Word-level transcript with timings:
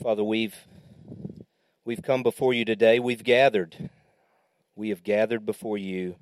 Father, 0.00 0.22
we've 0.22 0.54
we've 1.84 2.02
come 2.02 2.22
before 2.22 2.54
you 2.54 2.64
today. 2.64 3.00
We've 3.00 3.24
gathered. 3.24 3.90
We 4.76 4.90
have 4.90 5.02
gathered 5.02 5.44
before 5.44 5.76
you. 5.76 6.14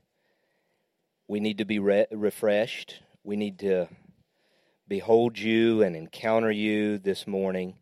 We 1.29 1.41
need 1.41 1.59
to 1.59 1.67
be 1.67 1.79
re- 1.79 2.07
refreshed. 2.11 3.03
We 3.23 3.37
need 3.37 3.59
to 3.59 3.89
behold 4.89 5.39
you 5.39 5.83
and 5.83 5.95
encounter 5.95 6.51
you 6.51 6.97
this 6.97 7.27
morning. 7.27 7.75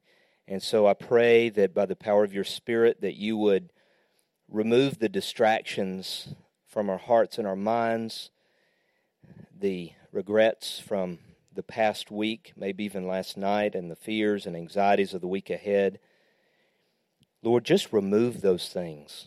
And 0.48 0.61
so 0.61 0.84
I 0.84 0.95
pray 0.95 1.48
that 1.50 1.72
by 1.72 1.86
the 1.86 1.95
power 1.95 2.24
of 2.24 2.34
your 2.34 2.42
spirit 2.42 3.00
that 3.02 3.14
you 3.14 3.36
would 3.36 3.70
remove 4.48 4.98
the 4.98 5.08
distractions 5.08 6.34
from 6.66 6.90
our 6.90 6.98
hearts 6.98 7.38
and 7.38 7.46
our 7.46 7.54
minds, 7.54 8.32
the 9.56 9.92
regrets 10.11 10.80
from 10.80 11.20
the 11.55 11.62
past 11.62 12.11
week, 12.11 12.52
maybe 12.57 12.84
even 12.84 13.07
last 13.07 13.37
night, 13.37 13.75
and 13.75 13.91
the 13.91 13.96
fears 13.96 14.46
and 14.46 14.57
anxieties 14.57 15.14
of 15.14 15.20
the 15.20 15.29
week 15.29 15.50
ahead. 15.50 15.98
Lord, 17.42 17.65
just 17.65 17.92
remove 17.92 18.41
those 18.41 18.69
things 18.69 19.27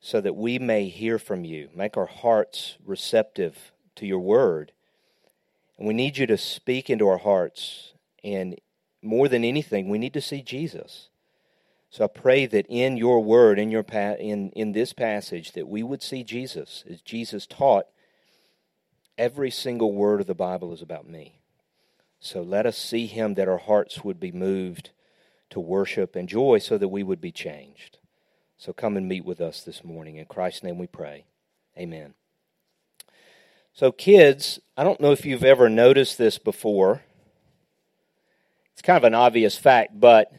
so 0.00 0.20
that 0.20 0.36
we 0.36 0.58
may 0.58 0.88
hear 0.88 1.18
from 1.18 1.44
you. 1.44 1.68
Make 1.74 1.96
our 1.96 2.06
hearts 2.06 2.78
receptive 2.84 3.72
to 3.96 4.06
your 4.06 4.20
word. 4.20 4.72
And 5.78 5.86
we 5.86 5.94
need 5.94 6.16
you 6.16 6.26
to 6.26 6.38
speak 6.38 6.88
into 6.88 7.06
our 7.06 7.18
hearts. 7.18 7.92
And 8.24 8.58
more 9.02 9.28
than 9.28 9.44
anything, 9.44 9.88
we 9.88 9.98
need 9.98 10.14
to 10.14 10.20
see 10.20 10.42
Jesus. 10.42 11.10
So 11.90 12.04
I 12.04 12.06
pray 12.06 12.46
that 12.46 12.66
in 12.68 12.96
your 12.96 13.22
word, 13.22 13.58
in, 13.58 13.70
your 13.70 13.82
pa- 13.82 14.14
in, 14.18 14.50
in 14.50 14.72
this 14.72 14.92
passage, 14.92 15.52
that 15.52 15.68
we 15.68 15.82
would 15.82 16.02
see 16.02 16.22
Jesus 16.22 16.84
as 16.88 17.00
Jesus 17.02 17.46
taught 17.46 17.86
Every 19.18 19.50
single 19.50 19.92
word 19.92 20.20
of 20.20 20.26
the 20.26 20.34
Bible 20.34 20.72
is 20.72 20.82
about 20.82 21.08
me. 21.08 21.40
So 22.20 22.42
let 22.42 22.66
us 22.66 22.76
see 22.76 23.06
him 23.06 23.34
that 23.34 23.48
our 23.48 23.58
hearts 23.58 24.04
would 24.04 24.20
be 24.20 24.32
moved 24.32 24.90
to 25.50 25.60
worship 25.60 26.14
and 26.14 26.28
joy 26.28 26.58
so 26.58 26.78
that 26.78 26.88
we 26.88 27.02
would 27.02 27.20
be 27.20 27.32
changed. 27.32 27.98
So 28.56 28.72
come 28.72 28.96
and 28.96 29.08
meet 29.08 29.24
with 29.24 29.40
us 29.40 29.62
this 29.62 29.82
morning. 29.82 30.16
In 30.16 30.26
Christ's 30.26 30.62
name 30.62 30.78
we 30.78 30.86
pray. 30.86 31.24
Amen. 31.78 32.14
So, 33.72 33.92
kids, 33.92 34.60
I 34.76 34.84
don't 34.84 35.00
know 35.00 35.12
if 35.12 35.24
you've 35.24 35.44
ever 35.44 35.68
noticed 35.68 36.18
this 36.18 36.38
before. 36.38 37.02
It's 38.72 38.82
kind 38.82 38.96
of 38.96 39.04
an 39.04 39.14
obvious 39.14 39.56
fact, 39.56 39.98
but 39.98 40.32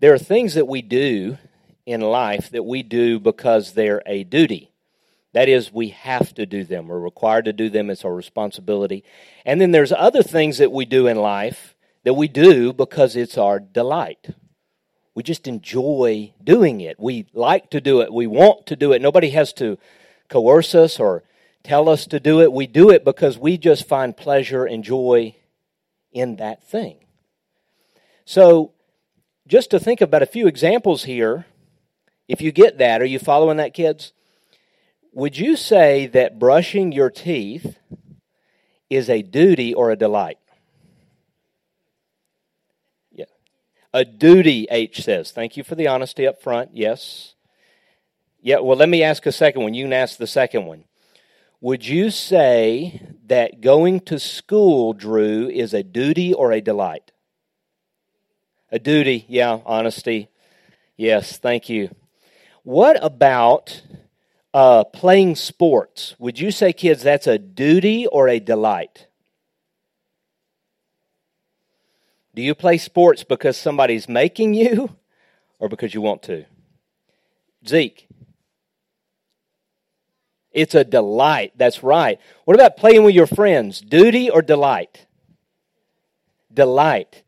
there 0.00 0.12
are 0.12 0.18
things 0.18 0.54
that 0.54 0.66
we 0.66 0.82
do 0.82 1.38
in 1.84 2.00
life 2.00 2.50
that 2.50 2.64
we 2.64 2.82
do 2.82 3.20
because 3.20 3.72
they're 3.72 4.02
a 4.06 4.24
duty. 4.24 4.72
That 5.36 5.50
is, 5.50 5.70
we 5.70 5.90
have 5.90 6.32
to 6.36 6.46
do 6.46 6.64
them. 6.64 6.88
We're 6.88 6.98
required 6.98 7.44
to 7.44 7.52
do 7.52 7.68
them. 7.68 7.90
It's 7.90 8.06
our 8.06 8.14
responsibility. 8.14 9.04
And 9.44 9.60
then 9.60 9.70
there's 9.70 9.92
other 9.92 10.22
things 10.22 10.56
that 10.56 10.72
we 10.72 10.86
do 10.86 11.06
in 11.06 11.18
life 11.18 11.76
that 12.04 12.14
we 12.14 12.26
do 12.26 12.72
because 12.72 13.16
it's 13.16 13.36
our 13.36 13.60
delight. 13.60 14.30
We 15.14 15.22
just 15.22 15.46
enjoy 15.46 16.32
doing 16.42 16.80
it. 16.80 16.98
We 16.98 17.26
like 17.34 17.68
to 17.72 17.82
do 17.82 18.00
it. 18.00 18.14
We 18.14 18.26
want 18.26 18.64
to 18.68 18.76
do 18.76 18.92
it. 18.92 19.02
Nobody 19.02 19.28
has 19.28 19.52
to 19.54 19.76
coerce 20.30 20.74
us 20.74 20.98
or 20.98 21.22
tell 21.62 21.90
us 21.90 22.06
to 22.06 22.18
do 22.18 22.40
it. 22.40 22.50
We 22.50 22.66
do 22.66 22.88
it 22.88 23.04
because 23.04 23.36
we 23.36 23.58
just 23.58 23.86
find 23.86 24.16
pleasure 24.16 24.64
and 24.64 24.82
joy 24.82 25.36
in 26.12 26.36
that 26.36 26.64
thing. 26.64 27.04
So, 28.24 28.72
just 29.46 29.70
to 29.72 29.78
think 29.78 30.00
about 30.00 30.22
a 30.22 30.26
few 30.26 30.46
examples 30.46 31.04
here, 31.04 31.44
if 32.26 32.40
you 32.40 32.52
get 32.52 32.78
that, 32.78 33.02
are 33.02 33.04
you 33.04 33.18
following 33.18 33.58
that, 33.58 33.74
kids? 33.74 34.14
Would 35.16 35.38
you 35.38 35.56
say 35.56 36.08
that 36.08 36.38
brushing 36.38 36.92
your 36.92 37.08
teeth 37.08 37.78
is 38.90 39.08
a 39.08 39.22
duty 39.22 39.72
or 39.72 39.90
a 39.90 39.96
delight? 39.96 40.36
Yeah. 43.10 43.24
A 43.94 44.04
duty, 44.04 44.66
H 44.70 45.02
says. 45.02 45.32
Thank 45.32 45.56
you 45.56 45.64
for 45.64 45.74
the 45.74 45.86
honesty 45.86 46.26
up 46.26 46.42
front. 46.42 46.72
Yes. 46.74 47.32
Yeah, 48.42 48.58
well, 48.58 48.76
let 48.76 48.90
me 48.90 49.02
ask 49.02 49.24
a 49.24 49.32
second 49.32 49.62
one. 49.62 49.72
You 49.72 49.84
can 49.84 49.94
ask 49.94 50.18
the 50.18 50.26
second 50.26 50.66
one. 50.66 50.84
Would 51.62 51.86
you 51.86 52.10
say 52.10 53.00
that 53.24 53.62
going 53.62 54.00
to 54.00 54.18
school, 54.18 54.92
Drew, 54.92 55.48
is 55.48 55.72
a 55.72 55.82
duty 55.82 56.34
or 56.34 56.52
a 56.52 56.60
delight? 56.60 57.10
A 58.70 58.78
duty, 58.78 59.24
yeah, 59.30 59.60
honesty. 59.64 60.28
Yes, 60.94 61.38
thank 61.38 61.70
you. 61.70 61.88
What 62.64 63.02
about 63.02 63.80
uh, 64.56 64.84
playing 64.84 65.36
sports, 65.36 66.14
would 66.18 66.38
you 66.38 66.50
say, 66.50 66.72
kids, 66.72 67.02
that's 67.02 67.26
a 67.26 67.36
duty 67.36 68.06
or 68.06 68.26
a 68.26 68.40
delight? 68.40 69.06
Do 72.34 72.40
you 72.40 72.54
play 72.54 72.78
sports 72.78 73.22
because 73.22 73.58
somebody's 73.58 74.08
making 74.08 74.54
you 74.54 74.96
or 75.58 75.68
because 75.68 75.92
you 75.92 76.00
want 76.00 76.22
to? 76.22 76.46
Zeke. 77.68 78.08
It's 80.52 80.74
a 80.74 80.84
delight. 80.84 81.52
That's 81.56 81.82
right. 81.82 82.18
What 82.46 82.54
about 82.54 82.78
playing 82.78 83.04
with 83.04 83.14
your 83.14 83.26
friends? 83.26 83.82
Duty 83.82 84.30
or 84.30 84.40
delight? 84.40 85.04
Delight. 86.50 87.24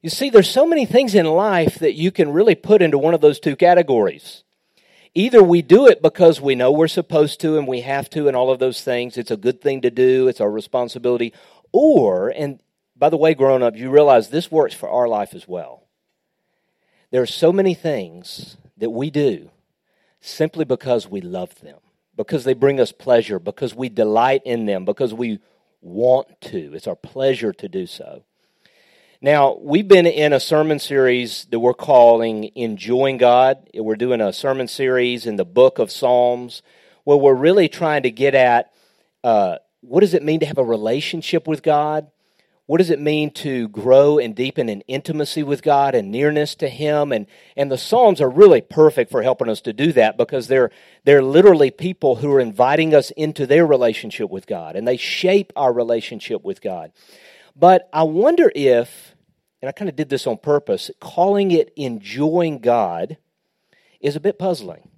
You 0.00 0.10
see, 0.10 0.30
there's 0.30 0.50
so 0.50 0.66
many 0.66 0.86
things 0.86 1.14
in 1.14 1.26
life 1.26 1.76
that 1.76 1.94
you 1.94 2.10
can 2.10 2.32
really 2.32 2.56
put 2.56 2.82
into 2.82 2.98
one 2.98 3.14
of 3.14 3.20
those 3.20 3.38
two 3.38 3.54
categories. 3.54 4.42
Either 5.14 5.42
we 5.42 5.60
do 5.60 5.86
it 5.86 6.00
because 6.00 6.40
we 6.40 6.54
know 6.54 6.72
we're 6.72 6.88
supposed 6.88 7.40
to 7.40 7.58
and 7.58 7.66
we 7.66 7.82
have 7.82 8.08
to 8.10 8.28
and 8.28 8.36
all 8.36 8.50
of 8.50 8.58
those 8.58 8.82
things. 8.82 9.18
It's 9.18 9.30
a 9.30 9.36
good 9.36 9.60
thing 9.60 9.82
to 9.82 9.90
do, 9.90 10.28
it's 10.28 10.40
our 10.40 10.50
responsibility. 10.50 11.34
Or, 11.70 12.28
and 12.30 12.60
by 12.96 13.10
the 13.10 13.16
way, 13.16 13.34
grown 13.34 13.62
up, 13.62 13.76
you 13.76 13.90
realize 13.90 14.28
this 14.28 14.50
works 14.50 14.74
for 14.74 14.88
our 14.88 15.08
life 15.08 15.34
as 15.34 15.46
well. 15.46 15.84
There 17.10 17.22
are 17.22 17.26
so 17.26 17.52
many 17.52 17.74
things 17.74 18.56
that 18.78 18.90
we 18.90 19.10
do 19.10 19.50
simply 20.20 20.64
because 20.64 21.08
we 21.08 21.20
love 21.20 21.60
them, 21.60 21.78
because 22.16 22.44
they 22.44 22.54
bring 22.54 22.80
us 22.80 22.92
pleasure, 22.92 23.38
because 23.38 23.74
we 23.74 23.90
delight 23.90 24.42
in 24.46 24.64
them, 24.64 24.86
because 24.86 25.12
we 25.12 25.40
want 25.82 26.40
to. 26.40 26.72
It's 26.74 26.86
our 26.86 26.96
pleasure 26.96 27.52
to 27.52 27.68
do 27.68 27.86
so. 27.86 28.24
Now, 29.24 29.56
we've 29.60 29.86
been 29.86 30.06
in 30.06 30.32
a 30.32 30.40
sermon 30.40 30.80
series 30.80 31.44
that 31.52 31.60
we're 31.60 31.74
calling 31.74 32.50
Enjoying 32.56 33.18
God. 33.18 33.70
We're 33.72 33.94
doing 33.94 34.20
a 34.20 34.32
sermon 34.32 34.66
series 34.66 35.26
in 35.26 35.36
the 35.36 35.44
book 35.44 35.78
of 35.78 35.92
Psalms 35.92 36.60
where 37.04 37.16
we're 37.16 37.32
really 37.32 37.68
trying 37.68 38.02
to 38.02 38.10
get 38.10 38.34
at 38.34 38.72
uh, 39.22 39.58
what 39.80 40.00
does 40.00 40.12
it 40.12 40.24
mean 40.24 40.40
to 40.40 40.46
have 40.46 40.58
a 40.58 40.64
relationship 40.64 41.46
with 41.46 41.62
God? 41.62 42.10
What 42.66 42.78
does 42.78 42.90
it 42.90 42.98
mean 42.98 43.30
to 43.34 43.68
grow 43.68 44.18
and 44.18 44.34
deepen 44.34 44.68
in 44.68 44.80
intimacy 44.88 45.44
with 45.44 45.62
God 45.62 45.94
and 45.94 46.10
nearness 46.10 46.56
to 46.56 46.68
Him? 46.68 47.12
And, 47.12 47.28
and 47.56 47.70
the 47.70 47.78
Psalms 47.78 48.20
are 48.20 48.28
really 48.28 48.60
perfect 48.60 49.08
for 49.12 49.22
helping 49.22 49.48
us 49.48 49.60
to 49.60 49.72
do 49.72 49.92
that 49.92 50.16
because 50.16 50.48
they're, 50.48 50.72
they're 51.04 51.22
literally 51.22 51.70
people 51.70 52.16
who 52.16 52.32
are 52.32 52.40
inviting 52.40 52.92
us 52.92 53.12
into 53.12 53.46
their 53.46 53.68
relationship 53.68 54.30
with 54.30 54.48
God 54.48 54.74
and 54.74 54.88
they 54.88 54.96
shape 54.96 55.52
our 55.54 55.72
relationship 55.72 56.42
with 56.42 56.60
God. 56.60 56.90
But 57.54 57.88
I 57.92 58.02
wonder 58.04 58.50
if 58.54 59.11
and 59.62 59.68
I 59.68 59.72
kind 59.72 59.88
of 59.88 59.96
did 59.96 60.08
this 60.08 60.26
on 60.26 60.38
purpose, 60.38 60.90
calling 61.00 61.52
it 61.52 61.72
enjoying 61.76 62.58
God 62.58 63.16
is 64.00 64.16
a 64.16 64.20
bit 64.20 64.38
puzzling. 64.38 64.88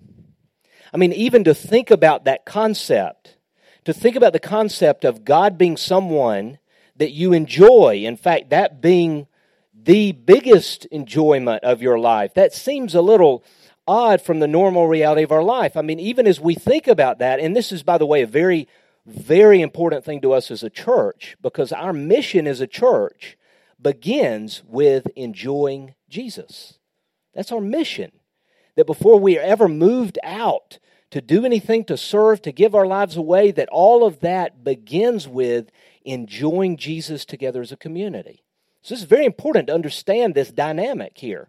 I 0.93 0.97
mean, 0.97 1.13
even 1.13 1.45
to 1.45 1.55
think 1.55 1.91
about 1.91 2.25
that 2.25 2.47
concept, 2.47 3.37
to 3.85 3.93
think 3.93 4.17
about 4.17 4.33
the 4.33 4.41
concept 4.41 5.05
of 5.05 5.25
God 5.25 5.59
being 5.59 5.77
someone 5.77 6.59
that 6.97 7.11
you 7.11 7.35
enjoy, 7.35 8.05
in 8.05 8.17
fact, 8.17 8.51
that 8.51 8.81
being 8.81 9.27
the 9.75 10.13
biggest 10.13 10.87
enjoyment 10.87 11.63
of 11.63 11.83
your 11.83 11.99
life, 11.99 12.33
that 12.35 12.55
seems 12.55 12.95
a 12.95 13.03
little 13.03 13.45
odd 13.87 14.23
from 14.23 14.41
the 14.41 14.49
normal 14.49 14.89
reality 14.89 15.25
of 15.25 15.33
our 15.33 15.43
life. 15.43 15.77
I 15.77 15.83
mean, 15.83 16.01
even 16.01 16.27
as 16.27 16.41
we 16.41 16.55
think 16.55 16.89
about 16.89 17.19
that, 17.19 17.39
and 17.39 17.55
this 17.55 17.71
is, 17.71 17.83
by 17.83 17.99
the 17.99 18.07
way, 18.07 18.23
a 18.23 18.27
very, 18.27 18.67
very 19.05 19.61
important 19.61 20.07
thing 20.07 20.23
to 20.23 20.33
us 20.33 20.51
as 20.51 20.63
a 20.63 20.71
church, 20.71 21.37
because 21.43 21.71
our 21.71 21.93
mission 21.93 22.47
as 22.47 22.63
a 22.63 22.67
church 22.67 23.37
begins 23.85 24.65
with 24.67 25.07
enjoying 25.15 25.95
Jesus. 26.09 26.81
That's 27.35 27.53
our 27.53 27.61
mission. 27.61 28.11
That 28.75 28.87
before 28.87 29.21
we 29.21 29.39
are 29.39 29.43
ever 29.43 29.69
moved 29.69 30.19
out 30.25 30.81
to 31.13 31.21
do 31.21 31.45
anything, 31.45 31.85
to 31.85 31.97
serve, 31.97 32.43
to 32.43 32.51
give 32.51 32.75
our 32.75 32.87
lives 32.87 33.17
away, 33.17 33.53
that 33.53 33.69
all 33.71 34.05
of 34.05 34.19
that 34.19 34.65
begins 34.65 35.29
with 35.29 35.71
enjoying 36.05 36.77
Jesus 36.77 37.25
together 37.25 37.63
as 37.63 37.71
a 37.71 37.77
community. 37.77 38.43
So 38.83 38.95
it's 38.95 39.05
very 39.05 39.25
important 39.25 39.69
to 39.69 39.75
understand 39.75 40.35
this 40.35 40.51
dynamic 40.51 41.19
here. 41.19 41.47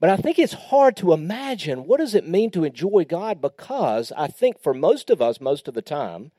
But 0.00 0.10
I 0.10 0.16
think 0.16 0.38
it's 0.38 0.54
hard 0.54 0.96
to 0.96 1.12
imagine 1.12 1.86
what 1.86 1.98
does 1.98 2.14
it 2.14 2.26
mean 2.26 2.50
to 2.52 2.64
enjoy 2.64 3.04
God 3.08 3.40
because 3.40 4.12
I 4.16 4.26
think 4.26 4.60
for 4.60 4.74
most 4.74 5.10
of 5.10 5.22
us, 5.22 5.40
most 5.40 5.68
of 5.68 5.74
the 5.74 5.82
time, 5.82 6.32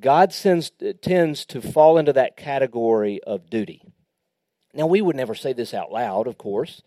God 0.00 0.32
sends, 0.32 0.70
tends 1.00 1.44
to 1.46 1.60
fall 1.60 1.98
into 1.98 2.12
that 2.12 2.36
category 2.36 3.22
of 3.24 3.50
duty. 3.50 3.82
Now, 4.74 4.86
we 4.86 5.02
would 5.02 5.16
never 5.16 5.34
say 5.34 5.52
this 5.52 5.74
out 5.74 5.92
loud, 5.92 6.26
of 6.26 6.38
course, 6.38 6.82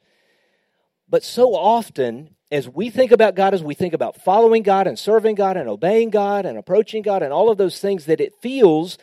but 1.08 1.24
so 1.24 1.56
often 1.56 2.36
as 2.52 2.70
we 2.70 2.90
think 2.90 3.12
about 3.12 3.36
God, 3.36 3.54
as 3.54 3.64
we 3.64 3.74
think 3.74 3.94
about 3.94 4.22
following 4.22 4.64
God 4.64 4.88
and 4.88 4.98
serving 4.98 5.36
God 5.36 5.58
and 5.58 5.68
obeying 5.68 6.10
God 6.10 6.46
and 6.46 6.58
approaching 6.58 7.02
God 7.02 7.24
and 7.24 7.34
all 7.34 7.50
of 7.50 7.58
those 7.58 7.80
things, 7.80 8.06
that 8.06 8.22
it 8.22 8.34
feels 8.42 8.98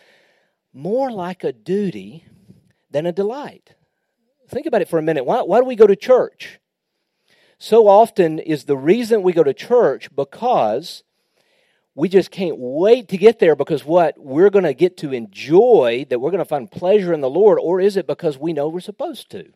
more 0.72 1.10
like 1.10 1.44
a 1.44 1.52
duty 1.52 2.24
than 2.90 3.06
a 3.06 3.12
delight. 3.12 3.74
think 4.48 4.66
about 4.66 4.82
it 4.82 4.88
for 4.88 4.98
a 4.98 5.02
minute. 5.02 5.24
Why, 5.24 5.40
why 5.42 5.60
do 5.60 5.64
we 5.64 5.76
go 5.76 5.86
to 5.86 5.96
church? 5.96 6.60
So 7.58 7.88
often 7.88 8.38
is 8.38 8.64
the 8.64 8.76
reason 8.76 9.22
we 9.22 9.32
go 9.32 9.44
to 9.44 9.54
church 9.54 10.14
because 10.14 11.04
we 11.94 12.08
just 12.08 12.30
can't 12.30 12.56
wait 12.58 13.08
to 13.08 13.18
get 13.18 13.38
there 13.38 13.54
because 13.54 13.84
what 13.84 14.14
we're 14.18 14.50
going 14.50 14.64
to 14.64 14.74
get 14.74 14.96
to 14.98 15.12
enjoy, 15.12 16.06
that 16.08 16.20
we're 16.20 16.30
going 16.30 16.38
to 16.38 16.44
find 16.44 16.70
pleasure 16.70 17.12
in 17.12 17.20
the 17.20 17.28
Lord, 17.28 17.58
or 17.60 17.80
is 17.80 17.96
it 17.96 18.06
because 18.06 18.38
we 18.38 18.52
know 18.52 18.68
we're 18.68 18.80
supposed 18.80 19.30
to? 19.30 19.52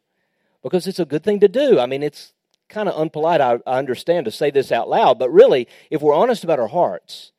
Because 0.63 0.87
it's 0.87 0.99
a 0.99 1.07
good 1.07 1.25
thing 1.25 1.41
to 1.41 1.49
do. 1.49 1.81
I 1.81 1.87
mean, 1.87 2.03
it's 2.03 2.35
kind 2.69 2.89
of 2.89 2.95
unpolite, 2.95 3.41
I, 3.41 3.59
I 3.67 3.79
understand, 3.79 4.27
to 4.27 4.31
say 4.31 4.51
this 4.51 4.71
out 4.71 4.89
loud, 4.89 5.19
but 5.19 5.31
really, 5.31 5.67
if 5.91 6.03
we're 6.03 6.15
honest 6.15 6.45
about 6.45 6.59
our 6.59 6.69
hearts, 6.69 7.33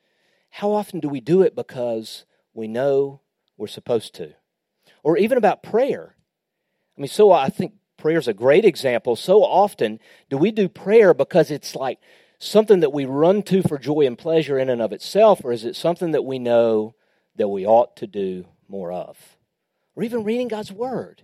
how 0.49 0.71
often 0.71 0.99
do 0.99 1.09
we 1.09 1.19
do 1.19 1.41
it 1.44 1.55
because 1.55 2.25
we 2.53 2.67
know 2.67 3.21
we're 3.55 3.67
supposed 3.67 4.15
to? 4.15 4.33
Or 5.03 5.17
even 5.17 5.38
about 5.38 5.61
prayer. 5.61 6.15
I 6.97 7.01
mean, 7.01 7.09
so 7.09 7.31
I 7.31 7.49
think 7.49 7.73
prayer 7.97 8.17
is 8.17 8.27
a 8.27 8.33
great 8.33 8.65
example. 8.65 9.15
So 9.15 9.44
often 9.44 9.99
do 10.29 10.38
we 10.38 10.51
do 10.51 10.67
prayer 10.67 11.13
because 11.13 11.51
it's 11.51 11.75
like 11.75 11.99
something 12.39 12.81
that 12.81 12.94
we 12.94 13.06
run 13.06 13.42
to 13.44 13.62
for 13.62 13.78
joy 13.78 14.06
and 14.06 14.18
pleasure 14.18 14.60
in 14.60 14.69
and 14.69 14.81
of 14.81 14.94
itself, 14.94 15.42
or 15.44 15.51
is 15.51 15.66
it 15.66 15.75
something 15.75 16.12
that 16.12 16.24
we 16.25 16.39
know 16.39 16.95
that 17.36 17.48
we 17.48 17.66
ought 17.66 17.95
to 17.98 18.07
do 18.07 18.45
more 18.68 18.92
of? 18.92 19.38
Or 19.95 20.04
even 20.04 20.24
reading 20.24 20.48
God's 20.48 20.72
Word. 20.72 21.24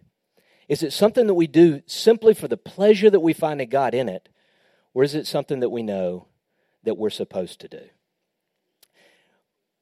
Is 0.68 0.82
it 0.82 0.94
something 0.94 1.28
that 1.28 1.34
we 1.34 1.48
do 1.48 1.82
simply 1.86 2.34
for 2.34 2.48
the 2.48 2.58
pleasure 2.58 3.10
that 3.10 3.20
we 3.20 3.34
find 3.34 3.62
in 3.62 3.70
God 3.70 3.94
in 3.94 4.10
it, 4.10 4.30
or 4.94 5.04
is 5.04 5.14
it 5.16 5.28
something 5.28 5.60
that 5.60 5.70
we 5.70 5.84
know 5.84 6.28
that 6.84 6.98
we're 6.98 7.10
supposed 7.10 7.60
to 7.62 7.68
do? 7.68 7.84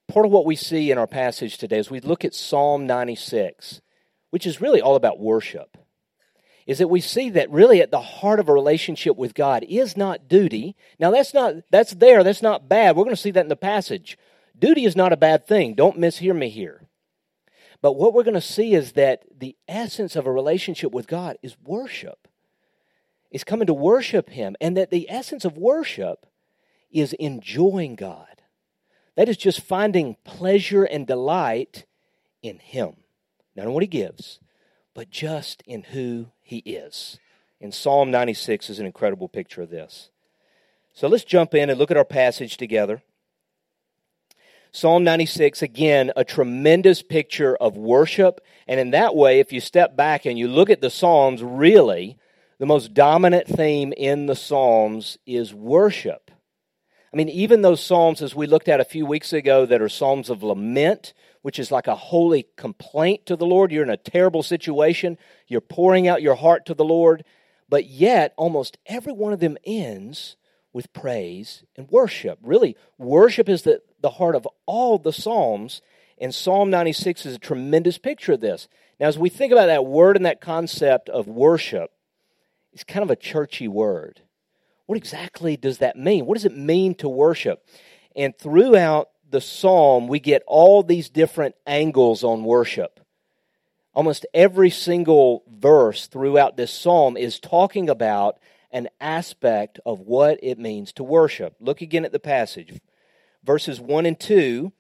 Part 0.07 0.25
of 0.25 0.31
what 0.31 0.45
we 0.45 0.55
see 0.55 0.91
in 0.91 0.97
our 0.97 1.07
passage 1.07 1.57
today 1.57 1.77
is 1.77 1.89
we 1.89 2.01
look 2.01 2.25
at 2.25 2.33
Psalm 2.33 2.85
96, 2.85 3.79
which 4.31 4.45
is 4.45 4.59
really 4.59 4.81
all 4.81 4.95
about 4.95 5.19
worship 5.19 5.77
is 6.67 6.77
that 6.77 6.87
we 6.87 7.01
see 7.01 7.29
that 7.31 7.49
really 7.49 7.81
at 7.81 7.91
the 7.91 8.01
heart 8.01 8.39
of 8.39 8.49
a 8.49 8.53
relationship 8.53 9.17
with 9.17 9.33
God 9.33 9.65
is 9.67 9.97
not 9.97 10.27
duty. 10.27 10.75
Now 10.99 11.11
that's 11.11 11.33
not 11.33 11.55
that's 11.69 11.93
there, 11.93 12.23
that's 12.23 12.41
not 12.41 12.69
bad. 12.69 12.95
We're 12.95 13.03
going 13.03 13.15
to 13.15 13.21
see 13.21 13.31
that 13.31 13.41
in 13.41 13.49
the 13.49 13.55
passage. 13.55 14.17
Duty 14.57 14.85
is 14.85 14.95
not 14.95 15.13
a 15.13 15.17
bad 15.17 15.47
thing. 15.47 15.73
Don't 15.73 15.97
mishear 15.97 16.35
me 16.35 16.49
here. 16.49 16.87
But 17.81 17.93
what 17.93 18.13
we're 18.13 18.23
going 18.23 18.35
to 18.35 18.41
see 18.41 18.73
is 18.75 18.91
that 18.91 19.23
the 19.35 19.55
essence 19.67 20.15
of 20.15 20.27
a 20.27 20.31
relationship 20.31 20.91
with 20.91 21.07
God 21.07 21.37
is 21.41 21.57
worship. 21.63 22.27
Is 23.31 23.43
coming 23.43 23.67
to 23.67 23.73
worship 23.73 24.29
him 24.29 24.55
and 24.59 24.75
that 24.77 24.91
the 24.91 25.09
essence 25.09 25.45
of 25.45 25.57
worship 25.57 26.25
is 26.91 27.13
enjoying 27.13 27.95
God. 27.95 28.41
That 29.15 29.29
is 29.29 29.37
just 29.37 29.61
finding 29.61 30.17
pleasure 30.23 30.83
and 30.83 31.07
delight 31.07 31.85
in 32.41 32.59
him. 32.59 32.97
Not 33.55 33.65
in 33.65 33.73
what 33.73 33.83
he 33.83 33.87
gives, 33.87 34.39
but 34.93 35.09
just 35.09 35.63
in 35.65 35.83
who 35.83 36.27
he 36.51 36.57
is. 36.57 37.17
And 37.59 37.73
Psalm 37.73 38.11
96 38.11 38.69
is 38.69 38.79
an 38.79 38.85
incredible 38.85 39.27
picture 39.27 39.61
of 39.61 39.69
this. 39.69 40.09
So 40.93 41.07
let's 41.07 41.23
jump 41.23 41.55
in 41.55 41.69
and 41.69 41.79
look 41.79 41.89
at 41.89 41.97
our 41.97 42.05
passage 42.05 42.57
together. 42.57 43.01
Psalm 44.73 45.03
96, 45.03 45.61
again, 45.61 46.11
a 46.15 46.23
tremendous 46.23 47.01
picture 47.01 47.55
of 47.55 47.77
worship. 47.77 48.41
And 48.67 48.79
in 48.79 48.91
that 48.91 49.15
way, 49.15 49.39
if 49.39 49.51
you 49.51 49.59
step 49.59 49.95
back 49.95 50.25
and 50.25 50.37
you 50.37 50.47
look 50.47 50.69
at 50.69 50.81
the 50.81 50.89
Psalms, 50.89 51.41
really, 51.41 52.17
the 52.59 52.65
most 52.65 52.93
dominant 52.93 53.47
theme 53.47 53.93
in 53.95 54.25
the 54.25 54.35
Psalms 54.35 55.17
is 55.25 55.53
worship. 55.53 56.31
I 57.13 57.17
mean, 57.17 57.29
even 57.29 57.61
those 57.61 57.83
Psalms, 57.83 58.21
as 58.21 58.35
we 58.35 58.47
looked 58.47 58.69
at 58.69 58.79
a 58.79 58.85
few 58.85 59.05
weeks 59.05 59.33
ago, 59.33 59.65
that 59.65 59.81
are 59.81 59.89
Psalms 59.89 60.29
of 60.29 60.43
lament, 60.43 61.13
which 61.41 61.59
is 61.59 61.71
like 61.71 61.87
a 61.87 61.95
holy 61.95 62.47
complaint 62.55 63.25
to 63.25 63.35
the 63.35 63.45
Lord. 63.45 63.71
You're 63.71 63.83
in 63.83 63.89
a 63.89 63.97
terrible 63.97 64.43
situation. 64.43 65.17
You're 65.47 65.61
pouring 65.61 66.07
out 66.07 66.21
your 66.21 66.35
heart 66.35 66.65
to 66.67 66.73
the 66.73 66.85
Lord. 66.85 67.23
But 67.69 67.85
yet, 67.85 68.33
almost 68.37 68.77
every 68.85 69.13
one 69.13 69.33
of 69.33 69.39
them 69.39 69.57
ends 69.65 70.35
with 70.73 70.93
praise 70.93 71.63
and 71.75 71.89
worship. 71.89 72.39
Really, 72.41 72.75
worship 72.97 73.49
is 73.49 73.63
the, 73.63 73.81
the 74.01 74.11
heart 74.11 74.35
of 74.35 74.47
all 74.65 74.97
the 74.97 75.13
Psalms, 75.13 75.81
and 76.17 76.33
Psalm 76.33 76.69
96 76.69 77.25
is 77.25 77.35
a 77.35 77.39
tremendous 77.39 77.97
picture 77.97 78.33
of 78.33 78.41
this. 78.41 78.67
Now, 78.99 79.07
as 79.07 79.17
we 79.17 79.29
think 79.29 79.51
about 79.51 79.65
that 79.67 79.85
word 79.85 80.15
and 80.15 80.25
that 80.25 80.41
concept 80.41 81.09
of 81.09 81.27
worship, 81.27 81.91
it's 82.73 82.83
kind 82.83 83.03
of 83.03 83.09
a 83.09 83.15
churchy 83.15 83.67
word. 83.67 84.21
What 84.85 84.97
exactly 84.97 85.57
does 85.57 85.79
that 85.79 85.97
mean? 85.97 86.25
What 86.25 86.35
does 86.35 86.45
it 86.45 86.55
mean 86.55 86.95
to 86.95 87.09
worship? 87.09 87.65
And 88.15 88.37
throughout 88.37 89.10
the 89.31 89.41
psalm, 89.41 90.07
we 90.07 90.19
get 90.19 90.43
all 90.47 90.83
these 90.83 91.09
different 91.09 91.55
angles 91.65 92.23
on 92.23 92.43
worship. 92.43 92.99
Almost 93.93 94.25
every 94.33 94.69
single 94.69 95.43
verse 95.51 96.07
throughout 96.07 96.55
this 96.55 96.71
psalm 96.71 97.17
is 97.17 97.39
talking 97.39 97.89
about 97.89 98.39
an 98.71 98.87
aspect 99.01 99.79
of 99.85 99.99
what 99.99 100.39
it 100.41 100.57
means 100.57 100.93
to 100.93 101.03
worship. 101.03 101.55
Look 101.59 101.81
again 101.81 102.05
at 102.05 102.13
the 102.13 102.19
passage. 102.19 102.79
Verses 103.43 103.81
1 103.81 104.05
and 104.05 104.19
2 104.19 104.71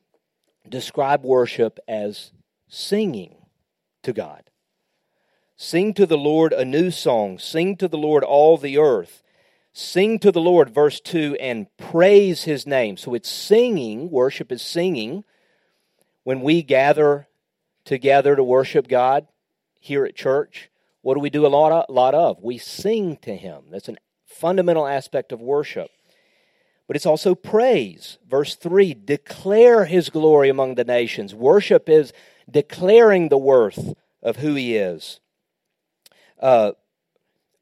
describe 0.69 1.23
worship 1.23 1.79
as 1.87 2.31
singing 2.67 3.35
to 4.03 4.13
God. 4.13 4.43
Sing 5.57 5.93
to 5.95 6.05
the 6.05 6.17
Lord 6.17 6.53
a 6.53 6.65
new 6.65 6.89
song. 6.89 7.37
Sing 7.37 7.75
to 7.77 7.87
the 7.87 7.97
Lord 7.97 8.23
all 8.23 8.57
the 8.57 8.77
earth. 8.77 9.21
Sing 9.73 10.19
to 10.19 10.31
the 10.31 10.41
Lord, 10.41 10.69
verse 10.69 10.99
2, 10.99 11.37
and 11.39 11.67
praise 11.77 12.43
his 12.43 12.67
name. 12.67 12.97
So 12.97 13.13
it's 13.13 13.29
singing, 13.29 14.09
worship 14.09 14.51
is 14.51 14.61
singing. 14.61 15.23
When 16.23 16.41
we 16.41 16.61
gather 16.61 17.27
together 17.85 18.35
to 18.35 18.43
worship 18.43 18.87
God 18.87 19.27
here 19.79 20.05
at 20.05 20.15
church, 20.15 20.69
what 21.01 21.15
do 21.15 21.19
we 21.19 21.29
do 21.29 21.45
a 21.45 21.47
lot 21.47 21.71
of? 21.71 21.85
lot 21.89 22.13
of? 22.13 22.43
We 22.43 22.57
sing 22.57 23.17
to 23.23 23.35
him. 23.35 23.63
That's 23.71 23.89
a 23.89 23.95
fundamental 24.25 24.85
aspect 24.85 25.31
of 25.31 25.41
worship. 25.41 25.89
But 26.85 26.97
it's 26.97 27.05
also 27.05 27.35
praise. 27.35 28.17
Verse 28.29 28.55
3 28.55 28.93
declare 28.93 29.85
his 29.85 30.09
glory 30.09 30.49
among 30.49 30.75
the 30.75 30.83
nations. 30.83 31.33
Worship 31.33 31.87
is 31.87 32.11
declaring 32.49 33.29
the 33.29 33.37
worth 33.37 33.93
of 34.21 34.37
who 34.37 34.55
he 34.55 34.75
is. 34.75 35.21
Uh, 36.39 36.73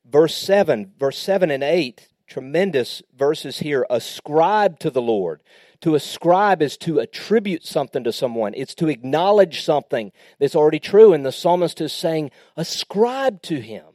verse 0.10 0.36
7, 0.36 0.94
verse 0.98 1.18
7 1.18 1.52
and 1.52 1.64
8, 1.64 2.08
tremendous 2.28 3.02
verses 3.18 3.60
here. 3.60 3.86
Ascribe 3.90 4.80
to 4.80 4.90
the 4.90 5.02
Lord. 5.02 5.42
To 5.82 5.96
ascribe 5.96 6.62
is 6.62 6.78
to 6.80 7.00
attribute 7.00 7.66
something 7.66 8.04
to 8.04 8.12
someone, 8.12 8.54
it's 8.54 8.76
to 8.76 8.90
acknowledge 8.90 9.62
something 9.62 10.12
that's 10.38 10.56
already 10.56 10.80
true. 10.80 11.14
And 11.14 11.26
the 11.26 11.32
psalmist 11.32 11.80
is 11.80 11.94
saying, 11.94 12.32
ascribe 12.58 13.42
to 13.44 13.62
him 13.62 13.86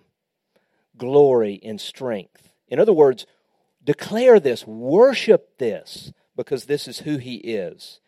glory 0.97 1.61
and 1.63 1.81
strength. 1.81 2.51
In 2.69 2.79
other 2.79 2.93
words, 2.93 3.27
declare 3.85 4.41
this, 4.41 4.67
worship 4.67 5.59
this, 5.59 6.13
because 6.37 6.65
this 6.65 6.89
is 6.89 7.01
who 7.01 7.19
he 7.19 7.37
is. 7.37 8.01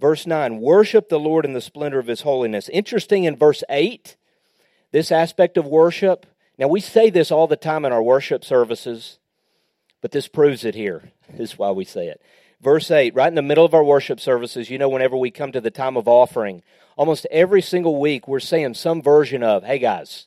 Verse 0.00 0.26
9, 0.26 0.60
worship 0.60 1.10
the 1.10 1.20
Lord 1.20 1.44
in 1.44 1.52
the 1.52 1.60
splendor 1.60 1.98
of 1.98 2.06
his 2.06 2.22
holiness. 2.22 2.70
Interesting 2.70 3.24
in 3.24 3.36
verse 3.36 3.62
8, 3.68 4.16
this 4.92 5.12
aspect 5.12 5.58
of 5.58 5.66
worship 5.66 6.24
now, 6.60 6.68
we 6.68 6.80
say 6.80 7.08
this 7.08 7.30
all 7.30 7.46
the 7.46 7.56
time 7.56 7.86
in 7.86 7.92
our 7.92 8.02
worship 8.02 8.44
services, 8.44 9.18
but 10.02 10.10
this 10.10 10.28
proves 10.28 10.62
it 10.66 10.74
here. 10.74 11.10
This 11.30 11.52
is 11.52 11.58
why 11.58 11.70
we 11.70 11.86
say 11.86 12.08
it. 12.08 12.20
Verse 12.60 12.90
8, 12.90 13.14
right 13.14 13.28
in 13.28 13.34
the 13.34 13.40
middle 13.40 13.64
of 13.64 13.72
our 13.72 13.82
worship 13.82 14.20
services, 14.20 14.68
you 14.68 14.76
know, 14.76 14.90
whenever 14.90 15.16
we 15.16 15.30
come 15.30 15.52
to 15.52 15.62
the 15.62 15.70
time 15.70 15.96
of 15.96 16.06
offering, 16.06 16.62
almost 16.98 17.26
every 17.30 17.62
single 17.62 17.98
week 17.98 18.28
we're 18.28 18.40
saying 18.40 18.74
some 18.74 19.00
version 19.00 19.42
of, 19.42 19.64
hey 19.64 19.78
guys, 19.78 20.26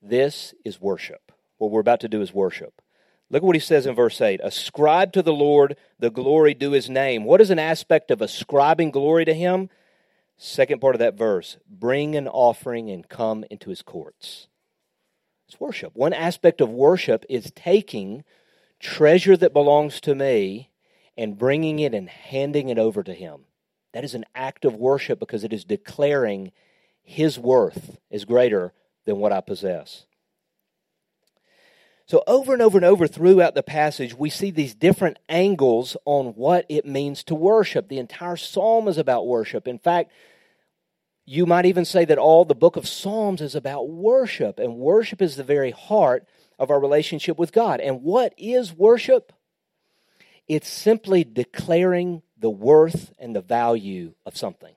this 0.00 0.54
is 0.64 0.80
worship. 0.80 1.32
What 1.58 1.72
we're 1.72 1.80
about 1.80 1.98
to 2.00 2.08
do 2.08 2.22
is 2.22 2.32
worship. 2.32 2.80
Look 3.28 3.42
at 3.42 3.46
what 3.46 3.56
he 3.56 3.60
says 3.60 3.86
in 3.86 3.96
verse 3.96 4.20
8 4.20 4.40
Ascribe 4.44 5.12
to 5.14 5.22
the 5.22 5.32
Lord 5.32 5.76
the 5.98 6.10
glory 6.10 6.54
due 6.54 6.70
his 6.70 6.88
name. 6.88 7.24
What 7.24 7.40
is 7.40 7.50
an 7.50 7.58
aspect 7.58 8.12
of 8.12 8.22
ascribing 8.22 8.92
glory 8.92 9.24
to 9.24 9.34
him? 9.34 9.68
Second 10.36 10.80
part 10.80 10.94
of 10.94 11.00
that 11.00 11.18
verse 11.18 11.56
bring 11.68 12.14
an 12.14 12.28
offering 12.28 12.88
and 12.88 13.08
come 13.08 13.44
into 13.50 13.70
his 13.70 13.82
courts. 13.82 14.46
It's 15.50 15.58
worship. 15.58 15.96
One 15.96 16.12
aspect 16.12 16.60
of 16.60 16.70
worship 16.70 17.24
is 17.28 17.50
taking 17.56 18.22
treasure 18.78 19.36
that 19.36 19.52
belongs 19.52 20.00
to 20.02 20.14
me 20.14 20.70
and 21.18 21.36
bringing 21.36 21.80
it 21.80 21.92
and 21.92 22.08
handing 22.08 22.68
it 22.68 22.78
over 22.78 23.02
to 23.02 23.12
Him. 23.12 23.46
That 23.92 24.04
is 24.04 24.14
an 24.14 24.26
act 24.32 24.64
of 24.64 24.76
worship 24.76 25.18
because 25.18 25.42
it 25.42 25.52
is 25.52 25.64
declaring 25.64 26.52
His 27.02 27.36
worth 27.36 27.98
is 28.12 28.24
greater 28.24 28.72
than 29.06 29.18
what 29.18 29.32
I 29.32 29.40
possess. 29.40 30.06
So, 32.06 32.22
over 32.28 32.52
and 32.52 32.62
over 32.62 32.78
and 32.78 32.84
over 32.84 33.08
throughout 33.08 33.56
the 33.56 33.64
passage, 33.64 34.14
we 34.14 34.30
see 34.30 34.52
these 34.52 34.76
different 34.76 35.18
angles 35.28 35.96
on 36.04 36.26
what 36.36 36.64
it 36.68 36.86
means 36.86 37.24
to 37.24 37.34
worship. 37.34 37.88
The 37.88 37.98
entire 37.98 38.36
psalm 38.36 38.86
is 38.86 38.98
about 38.98 39.26
worship. 39.26 39.66
In 39.66 39.80
fact, 39.80 40.12
you 41.26 41.46
might 41.46 41.66
even 41.66 41.84
say 41.84 42.04
that 42.04 42.18
all 42.18 42.44
the 42.44 42.54
book 42.54 42.76
of 42.76 42.88
Psalms 42.88 43.40
is 43.40 43.54
about 43.54 43.88
worship, 43.88 44.58
and 44.58 44.76
worship 44.76 45.22
is 45.22 45.36
the 45.36 45.44
very 45.44 45.70
heart 45.70 46.26
of 46.58 46.70
our 46.70 46.80
relationship 46.80 47.38
with 47.38 47.52
God. 47.52 47.80
And 47.80 48.02
what 48.02 48.34
is 48.36 48.72
worship? 48.72 49.32
It's 50.48 50.68
simply 50.68 51.24
declaring 51.24 52.22
the 52.38 52.50
worth 52.50 53.12
and 53.18 53.36
the 53.36 53.40
value 53.40 54.14
of 54.26 54.36
something. 54.36 54.74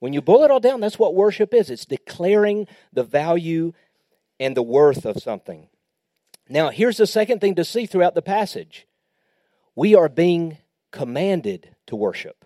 When 0.00 0.12
you 0.12 0.22
boil 0.22 0.44
it 0.44 0.50
all 0.50 0.60
down, 0.60 0.80
that's 0.80 0.98
what 0.98 1.14
worship 1.14 1.52
is 1.52 1.70
it's 1.70 1.84
declaring 1.84 2.68
the 2.92 3.02
value 3.02 3.72
and 4.40 4.56
the 4.56 4.62
worth 4.62 5.04
of 5.04 5.22
something. 5.22 5.68
Now, 6.48 6.70
here's 6.70 6.96
the 6.96 7.06
second 7.06 7.40
thing 7.40 7.56
to 7.56 7.64
see 7.64 7.86
throughout 7.86 8.14
the 8.14 8.22
passage 8.22 8.86
we 9.74 9.94
are 9.94 10.08
being 10.08 10.58
commanded 10.90 11.74
to 11.86 11.96
worship. 11.96 12.44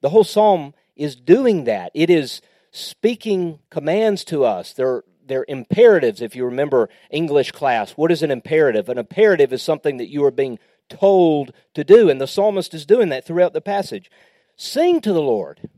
The 0.00 0.10
whole 0.10 0.24
psalm 0.24 0.74
is 0.96 1.16
doing 1.16 1.64
that. 1.64 1.90
It 1.94 2.10
is 2.10 2.40
speaking 2.70 3.60
commands 3.70 4.24
to 4.24 4.44
us. 4.44 4.72
They're, 4.72 5.04
they're 5.24 5.44
imperatives, 5.48 6.20
if 6.20 6.34
you 6.34 6.44
remember 6.44 6.88
English 7.10 7.52
class. 7.52 7.92
What 7.92 8.12
is 8.12 8.22
an 8.22 8.30
imperative? 8.30 8.88
An 8.88 8.98
imperative 8.98 9.52
is 9.52 9.62
something 9.62 9.98
that 9.98 10.10
you 10.10 10.24
are 10.24 10.30
being 10.30 10.58
told 10.88 11.52
to 11.74 11.84
do, 11.84 12.08
and 12.08 12.20
the 12.20 12.26
psalmist 12.26 12.74
is 12.74 12.86
doing 12.86 13.08
that 13.08 13.24
throughout 13.24 13.52
the 13.52 13.60
passage. 13.60 14.10
Sing 14.56 15.00
to 15.00 15.12
the 15.12 15.22
Lord. 15.22 15.68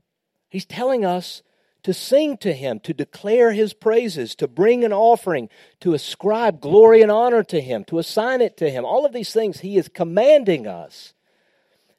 He's 0.48 0.66
telling 0.66 1.04
us 1.04 1.42
to 1.82 1.94
sing 1.94 2.37
to 2.38 2.52
him, 2.52 2.80
to 2.80 2.92
declare 2.92 3.52
his 3.52 3.72
praises, 3.72 4.34
to 4.34 4.48
bring 4.48 4.84
an 4.84 4.92
offering, 4.92 5.48
to 5.80 5.94
ascribe 5.94 6.60
glory 6.60 7.02
and 7.02 7.10
honor 7.10 7.42
to 7.44 7.60
him, 7.60 7.84
to 7.84 7.98
assign 7.98 8.40
it 8.40 8.56
to 8.56 8.68
him. 8.68 8.84
All 8.84 9.06
of 9.06 9.12
these 9.12 9.32
things 9.32 9.60
he 9.60 9.76
is 9.76 9.88
commanding 9.88 10.66
us 10.66 11.14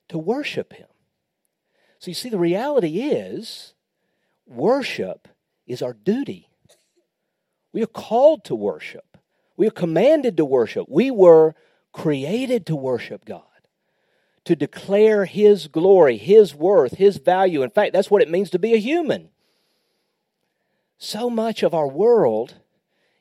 to 0.09 0.17
worship 0.17 0.73
him. 0.73 0.87
So 1.99 2.09
you 2.09 2.15
see, 2.15 2.29
the 2.29 2.39
reality 2.39 3.01
is 3.01 3.73
worship 4.47 5.27
is 5.67 5.81
our 5.81 5.93
duty. 5.93 6.49
We 7.71 7.83
are 7.83 7.87
called 7.87 8.43
to 8.45 8.55
worship, 8.55 9.17
we 9.55 9.67
are 9.67 9.71
commanded 9.71 10.37
to 10.37 10.45
worship. 10.45 10.87
We 10.89 11.11
were 11.11 11.53
created 11.91 12.65
to 12.67 12.75
worship 12.75 13.25
God 13.25 13.43
to 14.45 14.55
declare 14.55 15.25
His 15.25 15.67
glory, 15.67 16.17
His 16.17 16.55
worth, 16.55 16.95
His 16.95 17.17
value. 17.17 17.61
In 17.61 17.69
fact, 17.69 17.93
that's 17.93 18.09
what 18.09 18.21
it 18.21 18.29
means 18.31 18.49
to 18.51 18.59
be 18.59 18.73
a 18.73 18.77
human. 18.77 19.29
So 20.97 21.29
much 21.29 21.61
of 21.61 21.73
our 21.73 21.87
world 21.87 22.55